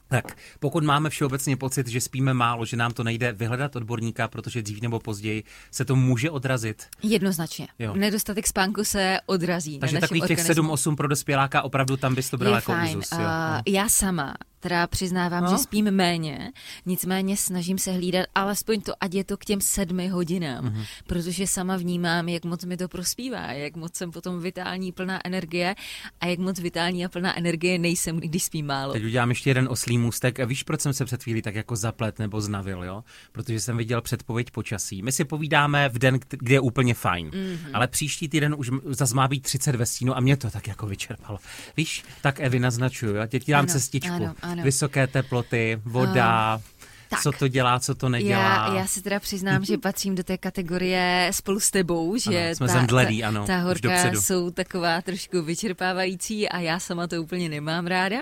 tak, 0.08 0.36
pokud 0.60 0.84
máme 0.84 1.10
všeobecně 1.10 1.56
pocit, 1.56 1.86
že 1.88 2.00
spíme 2.00 2.34
málo, 2.34 2.64
že 2.64 2.76
nám 2.76 2.92
to 2.92 3.04
nejde 3.04 3.32
vyhledat 3.32 3.76
odborníka, 3.76 4.28
protože 4.28 4.62
dřív 4.62 4.82
nebo 4.82 5.00
později 5.00 5.44
se 5.70 5.84
to 5.84 5.96
může 5.96 6.30
odrazit. 6.30 6.86
Jednoznačně. 7.02 7.68
Jo. 7.78 7.94
Nedostatek 7.96 8.46
spánku 8.46 8.84
se 8.84 9.18
odrazí. 9.26 9.78
Takže 9.78 10.00
takových 10.00 10.24
těch 10.24 10.38
7-8 10.38 10.96
pro 10.96 11.08
dospěláka 11.08 11.62
opravdu 11.62 11.96
tam 11.96 12.14
bys 12.14 12.30
to 12.30 12.38
brala 12.38 12.56
jako 12.56 12.72
fajn. 12.72 12.98
úzus. 12.98 13.12
Jo. 13.12 13.18
Uh, 13.18 13.24
já 13.66 13.88
sama 13.88 14.34
teda 14.64 14.86
přiznávám, 14.86 15.44
no. 15.44 15.50
že 15.50 15.58
spím 15.58 15.90
méně, 15.90 16.52
nicméně 16.86 17.36
snažím 17.36 17.78
se 17.78 17.92
hlídat 17.92 18.26
alespoň 18.34 18.80
to, 18.80 18.92
ať 19.00 19.14
je 19.14 19.24
to 19.24 19.36
k 19.36 19.44
těm 19.44 19.60
sedmi 19.60 20.08
hodinám, 20.08 20.64
mm-hmm. 20.64 20.84
protože 21.06 21.46
sama 21.46 21.76
vnímám, 21.76 22.28
jak 22.28 22.44
moc 22.44 22.64
mi 22.64 22.76
to 22.76 22.88
prospívá, 22.88 23.52
jak 23.52 23.76
moc 23.76 23.94
jsem 23.94 24.10
potom 24.10 24.40
vitální, 24.40 24.92
plná 24.92 25.20
energie 25.24 25.74
a 26.20 26.26
jak 26.26 26.38
moc 26.38 26.60
vitální 26.60 27.04
a 27.04 27.08
plná 27.08 27.38
energie 27.38 27.78
nejsem, 27.78 28.20
když 28.20 28.44
spím 28.44 28.66
málo. 28.66 28.92
Teď 28.92 29.04
udělám 29.04 29.28
ještě 29.28 29.50
jeden 29.50 29.68
oslý 29.70 29.98
můstek. 29.98 30.46
Víš, 30.46 30.62
proč 30.62 30.80
jsem 30.80 30.92
se 30.92 31.04
před 31.04 31.22
chvílí 31.22 31.42
tak 31.42 31.54
jako 31.54 31.76
zaplet 31.76 32.18
nebo 32.18 32.40
znavil, 32.40 32.84
jo? 32.84 33.04
Protože 33.32 33.60
jsem 33.60 33.76
viděl 33.76 34.00
předpověď 34.00 34.50
počasí. 34.50 35.02
My 35.02 35.12
si 35.12 35.24
povídáme 35.24 35.88
v 35.88 35.98
den, 35.98 36.18
kdy 36.30 36.54
je 36.54 36.60
úplně 36.60 36.94
fajn, 36.94 37.30
mm-hmm. 37.30 37.70
ale 37.72 37.88
příští 37.88 38.28
týden 38.28 38.54
už 38.58 38.70
zase 38.84 39.14
má 39.14 39.28
být 39.28 39.42
30 39.42 39.74
ve 39.74 39.86
stínu 39.86 40.16
a 40.16 40.20
mě 40.20 40.36
to 40.36 40.50
tak 40.50 40.68
jako 40.68 40.86
vyčerpalo. 40.86 41.38
Víš, 41.76 42.04
tak 42.22 42.40
Evi 42.40 42.58
naznačuju, 42.58 43.14
já 43.14 43.26
teď 43.26 43.50
dám 43.50 43.66
cestičku. 43.66 44.14
Ano, 44.14 44.34
ano 44.42 44.53
ano. 44.54 44.64
vysoké 44.64 45.06
teploty, 45.06 45.80
voda, 45.84 46.56
uh. 46.56 46.62
Tak. 47.08 47.22
co 47.22 47.32
to 47.32 47.48
dělá, 47.48 47.80
co 47.80 47.94
to 47.94 48.08
nedělá. 48.08 48.40
Já, 48.40 48.74
já 48.74 48.86
si 48.86 49.02
teda 49.02 49.20
přiznám, 49.20 49.64
že 49.64 49.78
patřím 49.78 50.14
do 50.14 50.24
té 50.24 50.38
kategorie 50.38 51.30
spolu 51.32 51.60
s 51.60 51.70
tebou, 51.70 52.16
že 52.16 52.44
ano, 52.46 52.54
jsme 52.54 52.66
ta, 52.66 52.72
zemdlelí, 52.72 53.20
ta, 53.20 53.28
ano, 53.28 53.46
ta 53.46 53.58
horka 53.58 54.12
jsou 54.12 54.50
taková 54.50 55.02
trošku 55.02 55.42
vyčerpávající 55.42 56.48
a 56.48 56.60
já 56.60 56.78
sama 56.78 57.06
to 57.06 57.22
úplně 57.22 57.48
nemám 57.48 57.86
ráda 57.86 58.16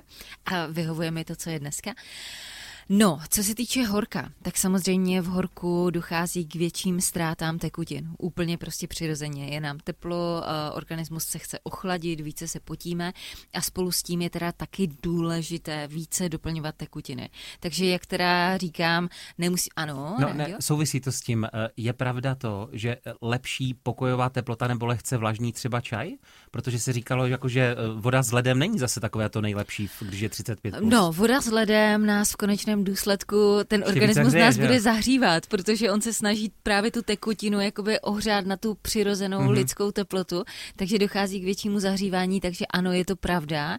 a 0.45 0.67
vyhovuje 0.67 1.11
mi 1.11 1.25
to, 1.25 1.37
co 1.37 1.51
je 1.51 1.59
dneska. 1.61 1.91
Uh, 1.91 2.52
No, 2.89 3.19
co 3.29 3.43
se 3.43 3.55
týče 3.55 3.85
horka, 3.85 4.31
tak 4.43 4.57
samozřejmě 4.57 5.23
v 5.23 5.27
horku 5.27 5.91
dochází 5.91 6.45
k 6.45 6.55
větším 6.55 7.01
ztrátám 7.01 7.59
tekutin. 7.59 8.11
Úplně 8.19 8.59
prostě 8.59 8.87
přirozeně. 8.87 9.47
Je 9.47 9.61
nám 9.61 9.79
teplo, 9.79 10.43
organismus 10.75 11.25
se 11.25 11.39
chce 11.39 11.59
ochladit, 11.63 12.21
více 12.21 12.49
se 12.49 12.61
potíme 12.61 13.13
a 13.53 13.61
spolu 13.61 13.93
s 13.93 14.03
tím 14.03 14.23
je 14.23 14.31
teda 14.31 14.53
taky 14.53 14.89
důležité 15.03 15.89
více 15.89 16.29
doplňovat 16.29 16.75
tekutiny. 16.75 17.31
Takže 17.61 17.87
jak 17.87 18.07
teda 18.07 18.59
říkám, 18.59 19.09
nemusí, 19.39 19.71
ano. 19.77 20.17
No, 20.21 20.35
ne, 20.35 20.57
souvisí 20.61 21.01
to 21.01 21.13
s 21.13 21.21
tím. 21.21 21.45
Eh, 21.45 21.69
je 21.77 21.93
pravda 21.93 22.35
to, 22.35 22.69
že 22.73 22.97
lepší 23.23 23.75
pokojová 23.75 24.29
teplota 24.29 24.67
nebo 24.67 24.87
lehce 24.87 25.17
vlažný 25.17 25.53
třeba 25.53 25.81
čaj? 25.81 26.11
Protože 26.51 26.79
se 26.79 26.93
říkalo, 26.93 27.27
jako, 27.27 27.49
že 27.49 27.61
eh, 27.61 27.77
voda 27.95 28.23
s 28.23 28.33
ledem 28.33 28.59
není 28.59 28.79
zase 28.79 29.01
takové 29.01 29.29
to 29.29 29.41
nejlepší, 29.41 29.89
když 30.01 30.21
je 30.21 30.29
35+. 30.29 30.79
Plus. 30.79 30.93
No, 30.93 31.13
voda 31.13 31.41
s 31.41 31.51
ledem 31.51 32.07
nás 32.07 32.33
v 32.33 32.37
konečném 32.73 32.85
důsledku 32.85 33.59
ten 33.69 33.85
organismus 33.87 34.35
nás 34.35 34.59
bude 34.59 34.81
zahřívat, 34.81 35.47
protože 35.47 35.91
on 35.91 36.01
se 36.01 36.13
snaží 36.13 36.53
právě 36.63 36.91
tu 36.91 37.03
tekutinu 37.03 37.61
jakoby 37.61 38.01
ohřát 38.01 38.47
na 38.47 38.57
tu 38.57 38.75
přirozenou 38.83 39.41
mm-hmm. 39.41 39.51
lidskou 39.51 39.93
teplotu, 39.93 40.45
takže 40.77 40.99
dochází 40.99 41.41
k 41.41 41.45
většímu 41.45 41.81
zahřívání, 41.81 42.41
takže 42.41 42.67
ano, 42.67 42.93
je 42.93 43.05
to 43.05 43.17
pravda 43.17 43.79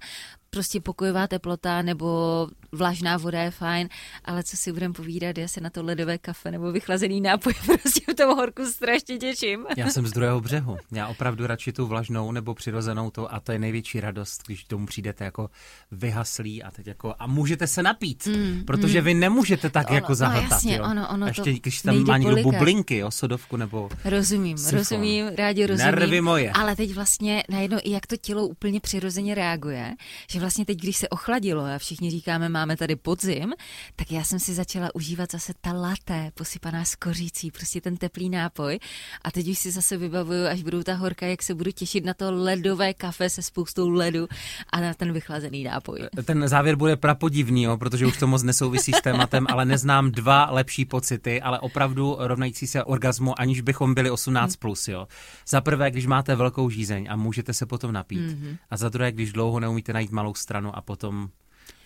prostě 0.53 0.81
pokojová 0.81 1.27
teplota 1.27 1.81
nebo 1.81 2.47
vlažná 2.71 3.17
voda 3.17 3.41
je 3.41 3.51
fajn, 3.51 3.89
ale 4.25 4.43
co 4.43 4.57
si 4.57 4.71
budeme 4.71 4.93
povídat, 4.93 5.37
já 5.37 5.47
se 5.47 5.61
na 5.61 5.69
to 5.69 5.83
ledové 5.83 6.17
kafe 6.17 6.51
nebo 6.51 6.71
vychlazený 6.71 7.21
nápoj 7.21 7.53
prostě 7.65 8.13
v 8.13 8.15
tom 8.15 8.35
horku 8.35 8.65
strašně 8.65 9.17
těším. 9.17 9.65
Já 9.77 9.89
jsem 9.89 10.07
z 10.07 10.11
druhého 10.13 10.41
břehu. 10.41 10.77
Já 10.91 11.07
opravdu 11.07 11.47
radši 11.47 11.73
tu 11.73 11.87
vlažnou 11.87 12.31
nebo 12.31 12.53
přirozenou 12.53 13.11
to 13.11 13.33
a 13.33 13.39
to 13.39 13.51
je 13.51 13.59
největší 13.59 13.99
radost, 13.99 14.43
když 14.45 14.63
tomu 14.63 14.85
přijdete 14.85 15.23
jako 15.23 15.49
vyhaslí 15.91 16.63
a 16.63 16.71
teď 16.71 16.87
jako 16.87 17.15
a 17.19 17.27
můžete 17.27 17.67
se 17.67 17.83
napít, 17.83 18.27
mm, 18.27 18.63
protože 18.67 18.99
mm. 19.01 19.05
vy 19.05 19.13
nemůžete 19.13 19.69
tak 19.69 19.89
ono, 19.89 19.95
jako 19.95 20.15
zahltat. 20.15 20.49
No 20.49 20.55
jasně, 20.55 20.75
jo. 20.75 20.83
ono, 20.91 21.09
ono 21.09 21.27
Ještě 21.27 21.53
když 21.53 21.81
tam 21.81 22.03
má 22.03 22.17
někdo 22.17 22.43
bublinky, 22.43 22.97
jo, 22.97 23.11
sodovku 23.11 23.57
nebo 23.57 23.89
Rozumím, 24.05 24.57
sifon. 24.57 24.77
rozumím, 24.77 25.27
rádi 25.35 25.65
rozumím. 25.65 25.95
Nervy 25.95 26.21
moje. 26.21 26.51
Ale 26.51 26.75
teď 26.75 26.93
vlastně 26.93 27.43
najednou 27.49 27.77
i 27.83 27.91
jak 27.91 28.07
to 28.07 28.17
tělo 28.17 28.47
úplně 28.47 28.79
přirozeně 28.79 29.35
reaguje, 29.35 29.95
že 30.29 30.39
vlastně 30.43 30.65
teď, 30.65 30.79
když 30.79 30.97
se 30.97 31.09
ochladilo 31.09 31.63
a 31.65 31.77
všichni 31.77 32.11
říkáme, 32.11 32.49
máme 32.49 32.77
tady 32.77 32.95
podzim, 32.95 33.53
tak 33.95 34.11
já 34.11 34.23
jsem 34.23 34.39
si 34.39 34.53
začala 34.53 34.95
užívat 34.95 35.31
zase 35.31 35.53
ta 35.61 35.73
laté, 35.73 36.31
posypaná 36.33 36.85
s 36.85 36.95
kořící, 36.95 37.51
prostě 37.51 37.81
ten 37.81 37.97
teplý 37.97 38.29
nápoj. 38.29 38.79
A 39.23 39.31
teď 39.31 39.47
už 39.47 39.59
si 39.59 39.71
zase 39.71 39.97
vybavuju, 39.97 40.45
až 40.47 40.63
budou 40.63 40.83
ta 40.83 40.93
horka, 40.93 41.25
jak 41.25 41.43
se 41.43 41.55
budu 41.55 41.71
těšit 41.71 42.05
na 42.05 42.13
to 42.13 42.31
ledové 42.31 42.93
kafe 42.93 43.29
se 43.29 43.41
spoustou 43.41 43.89
ledu 43.89 44.27
a 44.69 44.81
na 44.81 44.93
ten 44.93 45.13
vychlazený 45.13 45.63
nápoj. 45.63 45.99
Ten 46.25 46.47
závěr 46.47 46.75
bude 46.75 46.95
prapodivný, 46.95 47.63
jo, 47.63 47.77
protože 47.77 48.05
už 48.05 48.17
to 48.17 48.27
moc 48.27 48.43
nesouvisí 48.43 48.91
s 48.91 49.01
tématem, 49.01 49.47
ale 49.49 49.65
neznám 49.65 50.11
dva 50.11 50.51
lepší 50.51 50.85
pocity, 50.85 51.41
ale 51.41 51.59
opravdu 51.59 52.15
rovnající 52.19 52.67
se 52.67 52.83
orgazmu, 52.83 53.39
aniž 53.39 53.61
bychom 53.61 53.93
byli 53.93 54.11
18+. 54.11 54.47
Plus, 54.59 54.87
jo. 54.87 55.07
Za 55.47 55.61
prvé, 55.61 55.91
když 55.91 56.05
máte 56.05 56.35
velkou 56.35 56.69
žízeň 56.69 57.07
a 57.09 57.15
můžete 57.15 57.53
se 57.53 57.65
potom 57.65 57.91
napít. 57.91 58.19
Mm-hmm. 58.19 58.57
A 58.69 58.77
za 58.77 58.89
druhé, 58.89 59.11
když 59.11 59.33
dlouho 59.33 59.59
neumíte 59.59 59.93
najít 59.93 60.11
malou 60.11 60.32
stranu 60.37 60.75
a 60.77 60.81
potom 60.81 61.29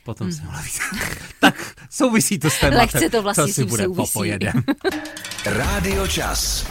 potom 0.07 0.27
mm. 0.27 0.33
se 0.33 0.41
mluvíte. 0.41 0.79
tak 1.39 1.75
souvisí 1.89 2.39
to 2.39 2.49
s 2.49 2.59
tématem. 2.59 2.79
Lehce 2.79 3.09
to 3.09 3.21
vlastně 3.21 3.47
co 3.47 3.53
si 3.53 3.65
bude 3.65 3.83
souvisí. 3.83 4.13
popojede. 4.13 4.53
Rádio 5.45 6.07
Čas. 6.07 6.67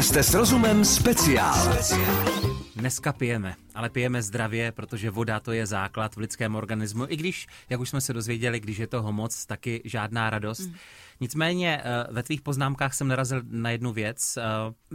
Jste 0.00 0.22
s 0.22 0.34
rozumem 0.34 0.84
speciál. 0.84 1.78
Dneska 2.76 3.12
pijeme, 3.12 3.56
ale 3.74 3.90
pijeme 3.90 4.22
zdravě, 4.22 4.72
protože 4.72 5.10
voda 5.10 5.40
to 5.40 5.52
je 5.52 5.66
základ 5.66 6.16
v 6.16 6.18
lidském 6.18 6.56
organismu. 6.56 7.06
I 7.08 7.16
když, 7.16 7.46
jak 7.70 7.80
už 7.80 7.88
jsme 7.88 8.00
se 8.00 8.12
dozvěděli, 8.12 8.60
když 8.60 8.78
je 8.78 8.86
toho 8.86 9.12
moc, 9.12 9.46
taky 9.46 9.82
žádná 9.84 10.30
radost. 10.30 10.66
Mm. 10.66 10.74
Nicméně 11.20 11.80
eh, 11.84 12.06
ve 12.10 12.22
tvých 12.22 12.40
poznámkách 12.40 12.94
jsem 12.94 13.08
narazil 13.08 13.42
na 13.48 13.70
jednu 13.70 13.92
věc. 13.92 14.36
Eh, 14.36 14.42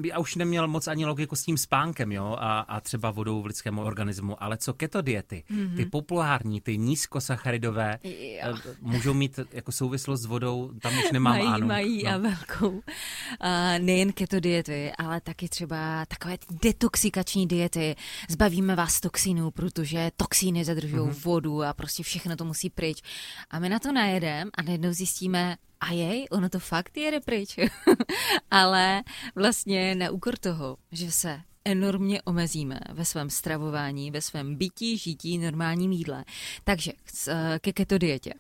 já 0.08 0.20
už 0.20 0.36
neměl 0.36 0.68
moc 0.68 0.88
ani 0.88 1.06
logiku 1.06 1.36
s 1.36 1.44
tím 1.44 1.58
spánkem, 1.58 2.12
jo, 2.12 2.36
a, 2.40 2.60
a 2.60 2.82
třeba 2.82 3.12
vodou 3.12 3.42
v 3.42 3.46
lidském 3.46 3.80
organismu, 3.80 4.44
ale 4.44 4.58
co 4.58 4.74
keto 4.74 5.02
diety, 5.02 5.44
mm-hmm. 5.52 5.76
ty 5.76 5.86
populární, 5.86 6.62
ty 6.62 6.78
nízkosacharidové, 6.78 8.00
jo. 8.04 8.12
Eh, 8.42 8.54
můžou 8.82 9.14
mít 9.14 9.40
jako 9.52 9.72
souvislost 9.72 10.22
s 10.22 10.26
vodou, 10.26 10.72
tam 10.82 10.98
už 10.98 11.12
nemám 11.12 11.34
mají, 11.34 11.48
ánu. 11.48 11.68
Mají 11.68 12.04
no. 12.04 12.12
a 12.12 12.18
velkou. 12.18 12.70
Uh, 12.70 12.82
nejen 13.80 14.14
keto 14.14 14.40
diety, 14.40 14.92
ale 14.98 15.22
taky 15.22 15.50
třeba 15.50 16.06
takové 16.06 16.38
detoxikační 16.62 17.48
diety. 17.48 17.96
Zbavíme 18.30 18.76
vás 18.76 19.00
toxinů, 19.00 19.52
protože 19.52 20.12
toxíny 20.18 20.66
zadržují 20.66 21.10
mm-hmm. 21.10 21.24
vodu 21.24 21.64
a 21.64 21.74
prostě 21.74 22.04
všechno 22.04 22.36
to 22.36 22.46
musí 22.46 22.70
pryč. 22.70 23.02
A 23.50 23.60
my 23.60 23.70
na 23.70 23.80
to 23.80 23.92
najedeme 23.92 24.52
a 24.58 24.62
najednou 24.62 24.94
zjistíme, 24.94 25.58
a 25.86 25.94
jej, 25.94 26.28
ono 26.32 26.50
to 26.50 26.60
fakt 26.60 26.98
jede 26.98 27.20
pryč. 27.20 27.60
Ale 28.52 29.04
vlastně 29.36 29.96
na 29.96 30.12
úkor 30.12 30.38
toho, 30.38 30.78
že 30.92 31.12
se 31.12 31.42
enormně 31.66 32.22
omezíme 32.22 32.80
ve 32.92 33.06
svém 33.06 33.30
stravování, 33.30 34.12
ve 34.12 34.22
svém 34.22 34.56
bytí, 34.56 34.98
žití, 34.98 35.38
normálním 35.38 35.92
jídle. 35.92 36.26
Takže 36.64 36.92
ke 37.60 37.74
keto 37.74 37.98
dietě. 37.98 38.34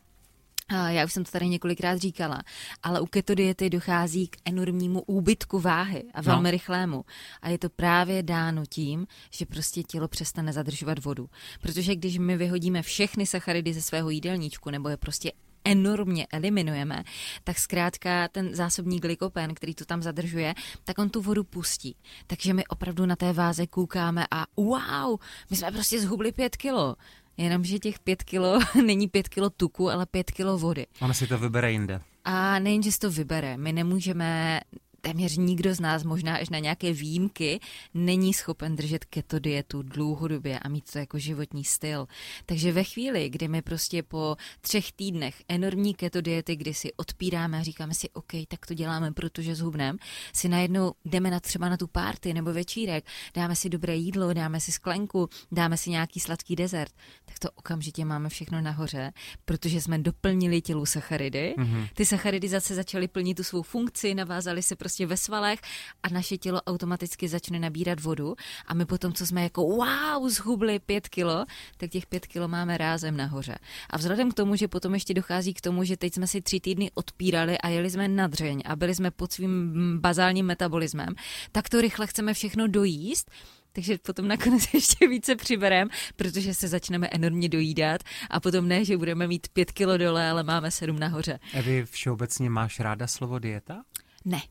já 0.87 1.05
už 1.05 1.13
jsem 1.13 1.23
to 1.23 1.31
tady 1.31 1.47
několikrát 1.47 1.97
říkala, 1.97 2.43
ale 2.83 3.01
u 3.01 3.05
keto 3.05 3.35
diety 3.35 3.69
dochází 3.69 4.27
k 4.27 4.37
enormnímu 4.45 5.01
úbytku 5.01 5.59
váhy 5.59 6.03
a 6.13 6.21
velmi 6.21 6.47
no. 6.47 6.51
rychlému. 6.51 7.05
A 7.41 7.49
je 7.49 7.57
to 7.57 7.69
právě 7.69 8.23
dáno 8.23 8.65
tím, 8.65 9.07
že 9.31 9.45
prostě 9.45 9.83
tělo 9.83 10.07
přestane 10.07 10.53
zadržovat 10.53 11.03
vodu. 11.03 11.29
Protože 11.61 11.95
když 11.95 12.17
my 12.17 12.37
vyhodíme 12.37 12.81
všechny 12.81 13.25
sacharidy 13.25 13.73
ze 13.73 13.81
svého 13.81 14.09
jídelníčku, 14.09 14.69
nebo 14.69 14.89
je 14.89 14.97
prostě 14.97 15.31
enormně 15.65 16.27
eliminujeme, 16.31 17.03
tak 17.43 17.59
zkrátka 17.59 18.27
ten 18.27 18.55
zásobní 18.55 18.99
glykopen, 18.99 19.53
který 19.53 19.75
to 19.75 19.85
tam 19.85 20.01
zadržuje, 20.01 20.53
tak 20.83 20.99
on 20.99 21.09
tu 21.09 21.21
vodu 21.21 21.43
pustí. 21.43 21.95
Takže 22.27 22.53
my 22.53 22.67
opravdu 22.67 23.05
na 23.05 23.15
té 23.15 23.33
váze 23.33 23.67
koukáme 23.67 24.25
a 24.31 24.45
wow, 24.57 25.19
my 25.49 25.57
jsme 25.57 25.71
prostě 25.71 26.01
zhubli 26.01 26.31
pět 26.31 26.55
kilo. 26.55 26.95
Jenomže 27.37 27.79
těch 27.79 27.99
pět 27.99 28.23
kilo 28.23 28.59
není 28.85 29.07
pět 29.07 29.29
kilo 29.29 29.49
tuku, 29.49 29.89
ale 29.89 30.05
pět 30.05 30.31
kilo 30.31 30.57
vody. 30.57 30.87
Ona 31.01 31.13
si 31.13 31.27
to 31.27 31.37
vybere 31.37 31.71
jinde. 31.71 32.01
A 32.25 32.59
nejen, 32.59 32.83
že 32.83 32.91
si 32.91 32.99
to 32.99 33.11
vybere, 33.11 33.57
my 33.57 33.73
nemůžeme 33.73 34.59
téměř 35.05 35.37
nikdo 35.37 35.75
z 35.75 35.79
nás, 35.79 36.03
možná 36.03 36.35
až 36.35 36.49
na 36.49 36.59
nějaké 36.59 36.93
výjimky, 36.93 37.59
není 37.93 38.33
schopen 38.33 38.75
držet 38.75 39.05
keto 39.05 39.39
dietu 39.39 39.81
dlouhodobě 39.81 40.59
a 40.59 40.69
mít 40.69 40.91
to 40.91 40.97
jako 40.97 41.19
životní 41.19 41.63
styl. 41.63 42.07
Takže 42.45 42.71
ve 42.71 42.83
chvíli, 42.83 43.29
kdy 43.29 43.47
my 43.47 43.61
prostě 43.61 44.03
po 44.03 44.35
třech 44.61 44.91
týdnech 44.91 45.43
enormní 45.47 45.93
keto 45.93 46.21
diety, 46.21 46.55
kdy 46.55 46.73
si 46.73 46.93
odpíráme 46.93 47.59
a 47.59 47.63
říkáme 47.63 47.93
si, 47.93 48.09
OK, 48.09 48.31
tak 48.47 48.65
to 48.65 48.73
děláme, 48.73 49.11
protože 49.11 49.55
zhubnem, 49.55 49.97
si 50.33 50.49
najednou 50.49 50.93
jdeme 51.05 51.31
na 51.31 51.39
třeba 51.39 51.69
na 51.69 51.77
tu 51.77 51.87
párty 51.87 52.33
nebo 52.33 52.53
večírek, 52.53 53.05
dáme 53.35 53.55
si 53.55 53.69
dobré 53.69 53.95
jídlo, 53.95 54.33
dáme 54.33 54.59
si 54.59 54.71
sklenku, 54.71 55.29
dáme 55.51 55.77
si 55.77 55.89
nějaký 55.89 56.19
sladký 56.19 56.55
dezert, 56.55 56.91
tak 57.25 57.39
to 57.39 57.49
okamžitě 57.55 58.05
máme 58.05 58.29
všechno 58.29 58.61
nahoře, 58.61 59.11
protože 59.45 59.81
jsme 59.81 59.99
doplnili 59.99 60.61
tělu 60.61 60.85
sacharidy. 60.85 61.55
Mm-hmm. 61.57 61.89
Ty 61.93 62.05
sacharidy 62.05 62.49
zase 62.49 62.75
začaly 62.75 63.07
plnit 63.07 63.37
tu 63.37 63.43
svou 63.43 63.61
funkci, 63.61 64.15
navázaly 64.15 64.63
se 64.63 64.75
prostě 64.75 64.94
prostě 64.95 65.07
ve 65.07 65.17
svalech 65.17 65.59
a 66.03 66.09
naše 66.09 66.37
tělo 66.37 66.61
automaticky 66.61 67.27
začne 67.27 67.59
nabírat 67.59 67.99
vodu 67.99 68.35
a 68.67 68.73
my 68.73 68.85
potom, 68.85 69.13
co 69.13 69.25
jsme 69.25 69.43
jako 69.43 69.61
wow, 69.63 70.29
zhubli 70.29 70.79
pět 70.79 71.09
kilo, 71.09 71.45
tak 71.77 71.89
těch 71.89 72.05
pět 72.05 72.27
kilo 72.27 72.47
máme 72.47 72.77
rázem 72.77 73.17
nahoře. 73.17 73.55
A 73.89 73.97
vzhledem 73.97 74.31
k 74.31 74.33
tomu, 74.33 74.55
že 74.55 74.67
potom 74.67 74.93
ještě 74.93 75.13
dochází 75.13 75.53
k 75.53 75.61
tomu, 75.61 75.83
že 75.83 75.97
teď 75.97 76.13
jsme 76.13 76.27
si 76.27 76.41
tři 76.41 76.59
týdny 76.59 76.91
odpírali 76.93 77.57
a 77.57 77.67
jeli 77.67 77.89
jsme 77.89 78.07
na 78.07 78.27
dřeň 78.27 78.61
a 78.65 78.75
byli 78.75 78.95
jsme 78.95 79.11
pod 79.11 79.33
svým 79.33 79.73
bazálním 79.99 80.45
metabolismem, 80.45 81.15
tak 81.51 81.69
to 81.69 81.81
rychle 81.81 82.07
chceme 82.07 82.33
všechno 82.33 82.67
dojíst, 82.67 83.31
takže 83.71 83.97
potom 83.97 84.27
nakonec 84.27 84.63
ještě 84.73 85.07
více 85.07 85.35
přiberem, 85.35 85.89
protože 86.15 86.53
se 86.53 86.67
začneme 86.67 87.07
enormně 87.11 87.49
dojídat 87.49 88.01
a 88.29 88.39
potom 88.39 88.67
ne, 88.67 88.85
že 88.85 88.97
budeme 88.97 89.27
mít 89.27 89.47
pět 89.47 89.71
kilo 89.71 89.97
dole, 89.97 90.29
ale 90.29 90.43
máme 90.43 90.71
sedm 90.71 90.99
nahoře. 90.99 91.39
Evi, 91.53 91.85
všeobecně 91.85 92.49
máš 92.49 92.79
ráda 92.79 93.07
slovo 93.07 93.39
dieta? 93.39 93.83
Ne. 94.25 94.41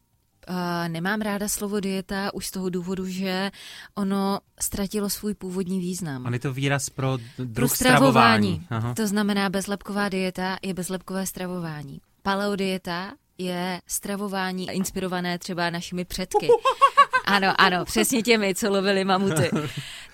Nemám 0.88 1.20
ráda 1.20 1.48
slovo 1.48 1.80
dieta 1.80 2.34
už 2.34 2.46
z 2.46 2.50
toho 2.50 2.70
důvodu, 2.70 3.06
že 3.06 3.50
ono 3.94 4.38
ztratilo 4.60 5.10
svůj 5.10 5.34
původní 5.34 5.80
význam. 5.80 6.26
On 6.26 6.32
je 6.34 6.40
to 6.40 6.52
výraz 6.52 6.90
pro 6.90 7.18
druh 7.38 7.54
pro 7.54 7.68
stravování. 7.68 8.62
stravování. 8.64 8.94
To 8.94 9.06
znamená, 9.06 9.50
bezlepková 9.50 10.08
dieta 10.08 10.56
je 10.62 10.74
bezlepkové 10.74 11.26
stravování. 11.26 12.00
Paleodieta 12.22 13.12
je 13.38 13.80
stravování 13.86 14.70
inspirované 14.70 15.38
třeba 15.38 15.70
našimi 15.70 16.04
předky. 16.04 16.48
Ano, 17.26 17.54
ano, 17.58 17.84
přesně 17.84 18.22
těmi, 18.22 18.54
co 18.54 18.70
lovili 18.70 19.04
mamuty. 19.04 19.50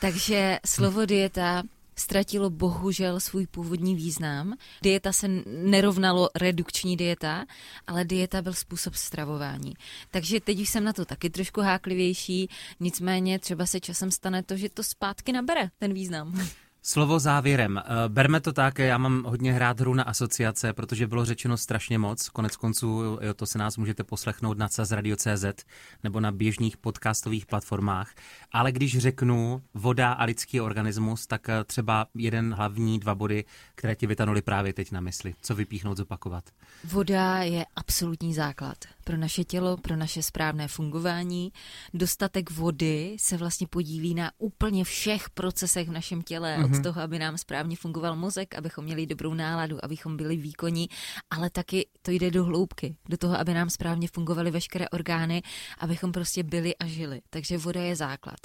Takže 0.01 0.59
slovo 0.67 1.07
dieta 1.07 1.63
ztratilo 2.01 2.51
bohužel 2.51 3.21
svůj 3.21 3.47
původní 3.47 3.95
význam. 3.95 4.55
Dieta 4.83 5.13
se 5.13 5.29
nerovnalo 5.47 6.29
redukční 6.35 6.97
dieta, 6.97 7.45
ale 7.87 8.05
dieta 8.05 8.43
byl 8.43 8.55
způsob 8.55 8.95
stravování. 8.95 9.75
Takže 10.11 10.41
teď 10.41 10.61
už 10.61 10.69
jsem 10.69 10.85
na 10.85 10.93
to 10.93 11.05
taky 11.05 11.31
trošku 11.31 11.61
háklivější, 11.61 12.49
nicméně 12.81 13.39
třeba 13.39 13.67
se 13.67 13.81
časem 13.81 14.11
stane 14.11 14.43
to, 14.43 14.57
že 14.57 14.69
to 14.69 14.83
zpátky 14.83 15.33
nabere 15.33 15.71
ten 15.79 15.95
význam. 15.95 16.49
Slovo 16.83 17.19
závěrem. 17.19 17.79
Eh, 17.79 18.09
berme 18.09 18.41
to 18.41 18.53
tak, 18.53 18.79
já 18.79 18.99
mám 18.99 19.25
hodně 19.25 19.53
hrát 19.53 19.81
hru 19.81 19.95
na 19.95 20.03
asociace, 20.03 20.73
protože 20.73 21.07
bylo 21.07 21.25
řečeno 21.25 21.57
strašně 21.57 21.99
moc. 21.99 22.29
Konec 22.29 22.57
konců 22.57 23.19
jo, 23.21 23.35
to 23.35 23.47
se 23.47 23.59
nás 23.59 23.77
můžete 23.77 24.05
poslechnout 24.05 24.59
na 24.59 24.69
CZ 24.69 25.65
nebo 26.05 26.21
na 26.21 26.33
běžných 26.33 26.77
podcastových 26.77 27.47
platformách. 27.47 28.15
Ale 28.53 28.73
když 28.73 28.99
řeknu 28.99 29.63
voda 29.75 30.13
a 30.13 30.25
lidský 30.25 30.61
organismus, 30.61 31.27
tak 31.27 31.49
eh, 31.49 31.65
třeba 31.65 32.07
jeden 32.15 32.55
hlavní, 32.55 32.99
dva 32.99 33.15
body, 33.15 33.45
které 33.75 33.97
ti 33.97 34.07
vytanuly 34.07 34.43
právě 34.43 34.73
teď 34.73 34.93
na 34.93 35.01
mysli. 35.01 35.35
Co 35.43 35.55
vypíchnout, 35.55 35.97
zopakovat? 35.97 36.45
Voda 36.85 37.39
je 37.39 37.67
absolutní 37.77 38.35
základ 38.35 38.77
pro 39.11 39.19
naše 39.19 39.45
tělo, 39.45 39.77
pro 39.77 39.97
naše 39.97 40.23
správné 40.23 40.69
fungování. 40.69 41.53
Dostatek 41.95 42.51
vody 42.51 43.17
se 43.21 43.37
vlastně 43.37 43.67
podílí 43.67 44.15
na 44.15 44.33
úplně 44.39 44.85
všech 44.85 45.31
procesech 45.31 45.89
v 45.89 45.93
našem 45.93 46.23
těle, 46.23 46.57
mm-hmm. 46.57 46.65
od 46.65 46.71
mhm. 46.71 46.83
toho, 46.83 47.01
aby 47.01 47.19
nám 47.19 47.39
správně 47.39 47.77
fungoval 47.77 48.17
mozek, 48.17 48.55
abychom 48.55 48.85
měli 48.85 49.07
dobrou 49.07 49.35
náladu, 49.35 49.85
abychom 49.85 50.17
byli 50.17 50.37
výkonní, 50.37 50.89
ale 51.31 51.51
taky 51.51 51.87
to 52.03 52.11
jde 52.11 52.31
do 52.31 52.45
hloubky, 52.45 52.97
do 53.09 53.17
toho, 53.17 53.39
aby 53.39 53.55
nám 53.55 53.71
správně 53.71 54.09
fungovaly 54.09 54.51
veškeré 54.51 54.89
orgány, 54.89 55.43
abychom 55.79 56.13
prostě 56.13 56.43
byli 56.43 56.77
a 56.77 56.87
žili. 56.87 57.21
Takže 57.31 57.59
voda 57.59 57.83
je 57.83 57.97
základ. 57.97 58.41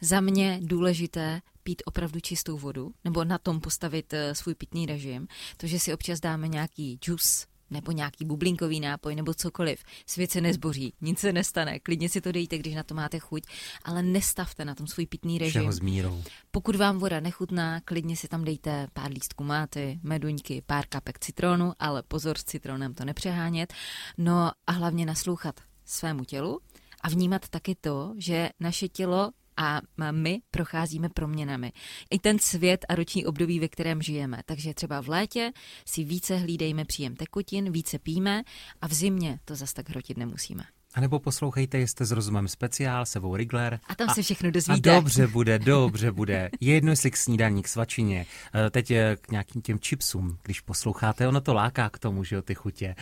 Za 0.00 0.20
mě 0.20 0.60
důležité 0.62 1.40
pít 1.62 1.82
opravdu 1.84 2.20
čistou 2.20 2.58
vodu, 2.58 2.92
nebo 3.04 3.24
na 3.24 3.38
tom 3.38 3.60
postavit 3.60 4.12
eh, 4.12 4.34
svůj 4.34 4.54
pitný 4.54 4.86
režim. 4.86 5.26
To, 5.56 5.66
že 5.66 5.78
si 5.78 5.94
občas 5.94 6.20
dáme 6.20 6.48
nějaký 6.48 6.98
džus, 7.00 7.46
nebo 7.70 7.92
nějaký 7.92 8.24
bublinkový 8.24 8.80
nápoj 8.80 9.14
nebo 9.14 9.34
cokoliv. 9.34 9.84
Svět 10.06 10.30
se 10.30 10.40
nezboří, 10.40 10.92
nic 11.00 11.18
se 11.18 11.32
nestane, 11.32 11.78
klidně 11.78 12.08
si 12.08 12.20
to 12.20 12.32
dejte, 12.32 12.58
když 12.58 12.74
na 12.74 12.82
to 12.82 12.94
máte 12.94 13.18
chuť, 13.18 13.42
ale 13.84 14.02
nestavte 14.02 14.64
na 14.64 14.74
tom 14.74 14.86
svůj 14.86 15.06
pitný 15.06 15.38
režim. 15.38 15.50
Všeho 15.50 15.72
s 15.72 15.80
mírou. 15.80 16.22
Pokud 16.50 16.76
vám 16.76 16.98
voda 16.98 17.20
nechutná, 17.20 17.80
klidně 17.80 18.16
si 18.16 18.28
tam 18.28 18.44
dejte 18.44 18.86
pár 18.92 19.10
lístků 19.10 19.44
máty, 19.44 20.00
meduňky, 20.02 20.62
pár 20.66 20.86
kapek 20.86 21.18
citronu, 21.18 21.72
ale 21.78 22.02
pozor 22.02 22.38
s 22.38 22.44
citronem 22.44 22.94
to 22.94 23.04
nepřehánět. 23.04 23.72
No 24.18 24.50
a 24.66 24.72
hlavně 24.72 25.06
naslouchat 25.06 25.60
svému 25.84 26.24
tělu 26.24 26.60
a 27.00 27.08
vnímat 27.08 27.48
taky 27.48 27.74
to, 27.74 28.14
že 28.16 28.50
naše 28.60 28.88
tělo 28.88 29.30
a 29.56 29.80
my 30.10 30.40
procházíme 30.50 31.08
proměnami. 31.08 31.72
I 32.10 32.18
ten 32.18 32.38
svět 32.38 32.84
a 32.88 32.94
roční 32.94 33.26
období, 33.26 33.60
ve 33.60 33.68
kterém 33.68 34.02
žijeme. 34.02 34.42
Takže 34.46 34.74
třeba 34.74 35.02
v 35.02 35.08
létě 35.08 35.52
si 35.84 36.04
více 36.04 36.36
hlídejme 36.36 36.84
příjem 36.84 37.16
tekutin, 37.16 37.72
více 37.72 37.98
píme 37.98 38.42
a 38.80 38.88
v 38.88 38.92
zimě 38.92 39.38
to 39.44 39.54
zas 39.54 39.72
tak 39.72 39.90
hrotit 39.90 40.16
nemusíme. 40.16 40.64
A 40.96 41.00
nebo 41.00 41.18
poslouchejte, 41.18 41.80
jste 41.80 42.04
s 42.04 42.10
rozumem 42.10 42.48
speciál, 42.48 43.06
sebou 43.06 43.36
Rigler. 43.36 43.80
A 43.88 43.94
tam 43.94 44.10
a, 44.10 44.14
se 44.14 44.22
všechno 44.22 44.50
dozvíte. 44.50 44.90
A 44.90 44.94
dobře 44.94 45.26
bude, 45.26 45.58
dobře 45.58 46.12
bude. 46.12 46.50
Jedno 46.60 46.92
jestli 46.92 47.10
k 47.10 47.16
snídaní, 47.16 47.62
k 47.62 47.68
svačině, 47.68 48.26
eh, 48.54 48.70
teď 48.70 48.92
k 49.20 49.30
nějakým 49.30 49.62
těm 49.62 49.78
chipsům, 49.78 50.38
když 50.42 50.60
posloucháte, 50.60 51.28
ono 51.28 51.40
to 51.40 51.54
láká 51.54 51.90
k 51.90 51.98
tomu, 51.98 52.24
že 52.24 52.36
jo, 52.36 52.42
ty 52.42 52.54
chutě. 52.54 52.94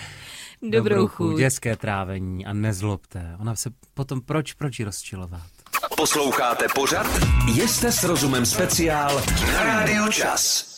Dobrou, 0.63 0.79
Dobrou 0.79 1.09
chuť. 1.09 1.37
Dětské 1.37 1.77
trávení 1.77 2.47
a 2.47 2.53
nezlobte. 2.53 3.37
Ona 3.39 3.55
se 3.55 3.71
potom, 3.95 4.21
proč, 4.21 4.53
proč 4.53 4.79
ji 4.79 4.85
rozčilovat? 4.85 5.51
Posloucháte 5.97 6.65
pořad? 6.75 7.07
Jste 7.47 7.93
s 7.93 8.05
rozumem 8.05 8.47
speciál 8.47 9.23
na 9.53 9.65
Rádiu 9.65 10.09
Čas. 10.13 10.74